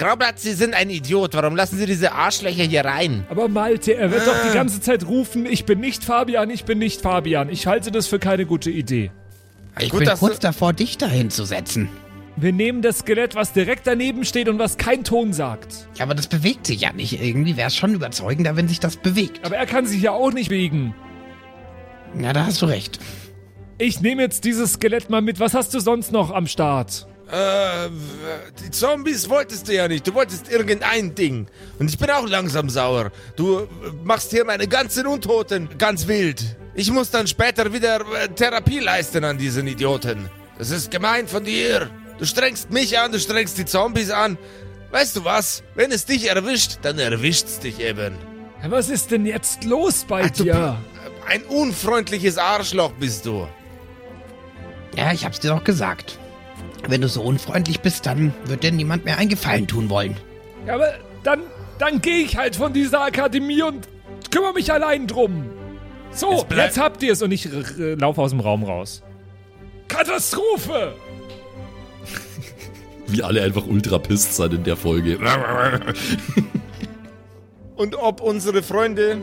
[0.00, 1.34] Graublatt, Sie sind ein Idiot.
[1.34, 3.26] Warum lassen Sie diese Arschlöcher hier rein?
[3.28, 4.48] Aber Malte, er wird doch Ah.
[4.48, 7.50] die ganze Zeit rufen, ich bin nicht Fabian, ich bin nicht Fabian.
[7.50, 9.10] Ich halte das für keine gute Idee.
[9.78, 11.90] Ich Gut, bin kurz du- davor, dich dahin zu setzen.
[12.36, 15.86] Wir nehmen das Skelett, was direkt daneben steht und was kein Ton sagt.
[15.96, 17.20] Ja, aber das bewegt sich ja nicht.
[17.22, 19.44] Irgendwie wäre es schon überzeugender, wenn sich das bewegt.
[19.44, 20.94] Aber er kann sich ja auch nicht bewegen.
[22.18, 22.98] Ja, da hast du recht.
[23.76, 25.40] Ich nehme jetzt dieses Skelett mal mit.
[25.40, 27.06] Was hast du sonst noch am Start?
[27.30, 27.88] Äh,
[28.64, 30.06] die Zombies wolltest du ja nicht.
[30.06, 31.46] Du wolltest irgendein Ding.
[31.78, 33.12] Und ich bin auch langsam sauer.
[33.36, 33.68] Du
[34.02, 36.56] machst hier meine ganzen Untoten ganz wild.
[36.74, 40.28] Ich muss dann später wieder äh, Therapie leisten an diesen Idioten.
[40.58, 41.90] Das ist gemein von dir.
[42.18, 44.36] Du strengst mich an, du strengst die Zombies an.
[44.90, 45.62] Weißt du was?
[45.74, 48.14] Wenn es dich erwischt, dann erwischt's dich eben.
[48.68, 50.76] Was ist denn jetzt los bei Ach, dir?
[51.26, 53.48] Ein unfreundliches Arschloch bist du.
[54.96, 56.19] Ja, ich hab's dir doch gesagt.
[56.88, 60.16] Wenn du so unfreundlich bist, dann wird dir niemand mehr einen Gefallen tun wollen.
[60.66, 61.40] Ja, aber dann,
[61.78, 63.88] dann gehe ich halt von dieser Akademie und
[64.30, 65.46] kümmere mich allein drum.
[66.12, 69.02] So, Jetzt habt ihr es und ich laufe aus dem Raum raus.
[69.88, 70.94] Katastrophe!
[73.06, 75.18] Wie alle einfach ultra pisst sind in der Folge.
[77.76, 79.18] Und ob unsere Freunde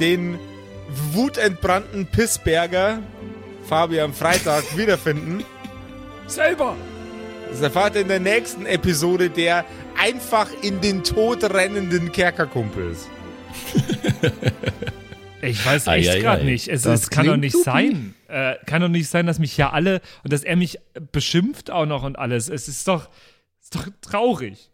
[0.00, 0.38] den
[1.12, 2.98] wutentbrannten Pissberger
[3.68, 5.44] Fabian Freitag wiederfinden,
[6.34, 6.76] Selber!
[7.50, 9.66] das erfahrt ihr in der nächsten Episode der
[9.98, 13.06] einfach in den Tod rennenden Kerkerkumpels.
[15.44, 16.44] Ich weiß Ei, echt ei, gerade ei.
[16.44, 16.68] nicht.
[16.68, 18.14] Es, Das es kann doch nicht sein.
[18.28, 20.78] Äh, kann doch nicht sein, dass mich ja alle und dass er mich
[21.10, 22.48] beschimpft auch noch und alles.
[22.48, 23.08] Es ist doch,
[23.60, 24.70] ist doch traurig.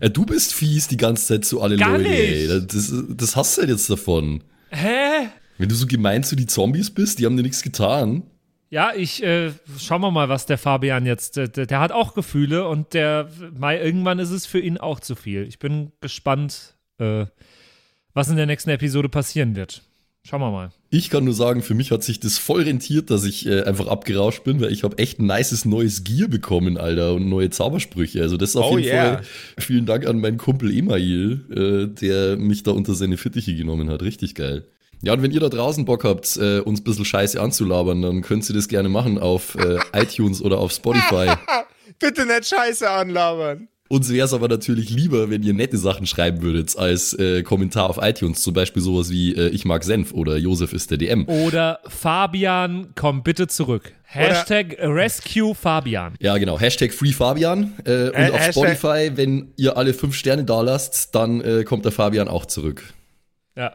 [0.00, 2.08] Ja, du bist fies die ganze Zeit zu alle Gar Leute.
[2.08, 2.18] nicht.
[2.18, 2.66] Ey.
[2.66, 4.42] Das, das hast du halt jetzt davon.
[4.70, 5.28] Hä?
[5.58, 8.22] Wenn du so gemein zu die Zombies bist, die haben dir nichts getan.
[8.72, 9.50] Ja, ich äh,
[9.80, 11.36] schauen wir mal, was der Fabian jetzt.
[11.36, 15.00] äh, Der, der hat auch Gefühle und der Mai, irgendwann ist es für ihn auch
[15.00, 15.42] zu viel.
[15.48, 17.26] Ich bin gespannt, äh,
[18.14, 19.82] was in der nächsten Episode passieren wird.
[20.22, 20.70] Schauen wir mal.
[20.90, 23.86] Ich kann nur sagen, für mich hat sich das voll rentiert, dass ich äh, einfach
[23.88, 28.20] abgerauscht bin, weil ich habe echt ein nices neues Gear bekommen, Alter, und neue Zaubersprüche.
[28.20, 29.14] Also das ist auf Oh jeden yeah.
[29.16, 29.24] Fall
[29.58, 34.02] vielen Dank an meinen Kumpel Email, äh, der mich da unter seine Fittiche genommen hat.
[34.02, 34.64] Richtig geil.
[35.02, 38.20] Ja, und wenn ihr da draußen Bock habt, äh, uns ein bisschen Scheiße anzulabern, dann
[38.22, 41.32] könnt ihr das gerne machen auf äh, iTunes oder auf Spotify.
[41.98, 43.68] Bitte nicht Scheiße anlabern.
[43.88, 47.90] Uns wäre es aber natürlich lieber, wenn ihr nette Sachen schreiben würdet, als äh, Kommentar
[47.90, 48.40] auf iTunes.
[48.40, 51.26] Zum Beispiel sowas wie äh, Ich mag Senf oder Josef ist der DM.
[51.26, 53.92] Oder Fabian, komm bitte zurück.
[54.04, 56.14] Hashtag Rescue Fabian.
[56.20, 56.60] Ja, genau.
[56.60, 57.72] Hashtag FreeFabian.
[57.84, 61.64] Äh, und Äh, auf Hashtag- Spotify, wenn ihr alle fünf Sterne da lasst, dann äh,
[61.64, 62.84] kommt der Fabian auch zurück.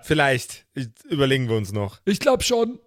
[0.03, 0.65] Vielleicht.
[0.73, 1.99] Ich, überlegen wir uns noch.
[2.05, 2.79] Ich glaube schon.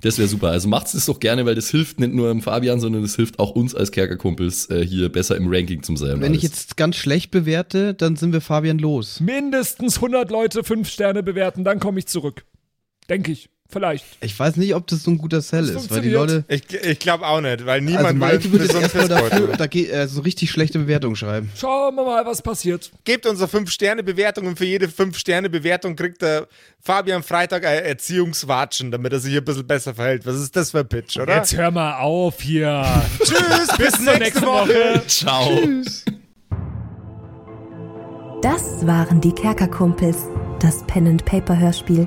[0.00, 0.48] Das wäre super.
[0.48, 3.38] Also macht's das doch gerne, weil das hilft nicht nur dem Fabian, sondern das hilft
[3.38, 6.20] auch uns als Kerkerkumpels äh, hier besser im Ranking zu sein.
[6.20, 6.42] Wenn ich alles.
[6.42, 9.20] jetzt ganz schlecht bewerte, dann sind wir Fabian los.
[9.20, 12.44] Mindestens 100 Leute 5 Sterne bewerten, dann komme ich zurück.
[13.08, 13.48] Denke ich.
[13.70, 14.04] Vielleicht.
[14.20, 16.10] Ich weiß nicht, ob das so ein guter Sell ist, weil die.
[16.10, 16.44] Leute.
[16.48, 19.66] Ich, ich glaube auch nicht, weil niemand Also Malte will würde so erstmal dafür da
[19.66, 21.50] geht, äh, so richtig schlechte Bewertungen schreiben.
[21.58, 22.92] Schauen wir mal, was passiert.
[23.04, 26.46] Gebt unsere 5-Sterne-Bewertung und für jede 5-Sterne-Bewertung kriegt der
[26.80, 30.26] Fabian Freitag ein Erziehungswatschen, damit er sich hier ein bisschen besser verhält.
[30.26, 31.36] Was ist das für ein Pitch, oder?
[31.36, 32.84] Jetzt hör mal auf hier.
[33.24, 35.02] Tschüss, bis zur nächste nächsten Woche.
[35.06, 35.48] Ciao.
[38.42, 40.18] Das waren die Kerkerkumpels,
[40.60, 42.06] das Pen and Paper Hörspiel.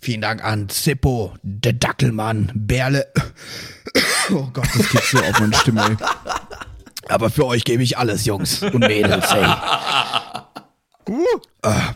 [0.00, 3.06] Vielen Dank an Zippo, der Dackelmann, Berle.
[4.30, 5.96] Oh Gott, das geht so auf meine Stimme.
[7.08, 9.44] Aber für euch gebe ich alles, Jungs und Mädels, hey.
[11.62, 11.94] Ah.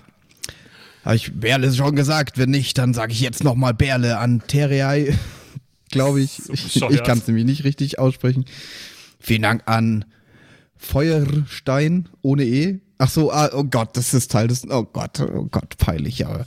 [1.04, 2.38] Habe ich Berle schon gesagt?
[2.38, 5.18] Wenn nicht, dann sage ich jetzt nochmal Berle an Terrei.
[5.90, 6.38] Glaube ich.
[6.48, 6.92] ich bescheuert.
[6.92, 8.44] ich kann es nämlich nicht richtig aussprechen.
[9.18, 10.04] Vielen Dank an
[10.76, 12.80] Feuerstein ohne E.
[12.98, 14.68] Ach so, ah, oh Gott, das ist Teil des.
[14.68, 16.46] Oh Gott, oh Gott, peinlich, aber.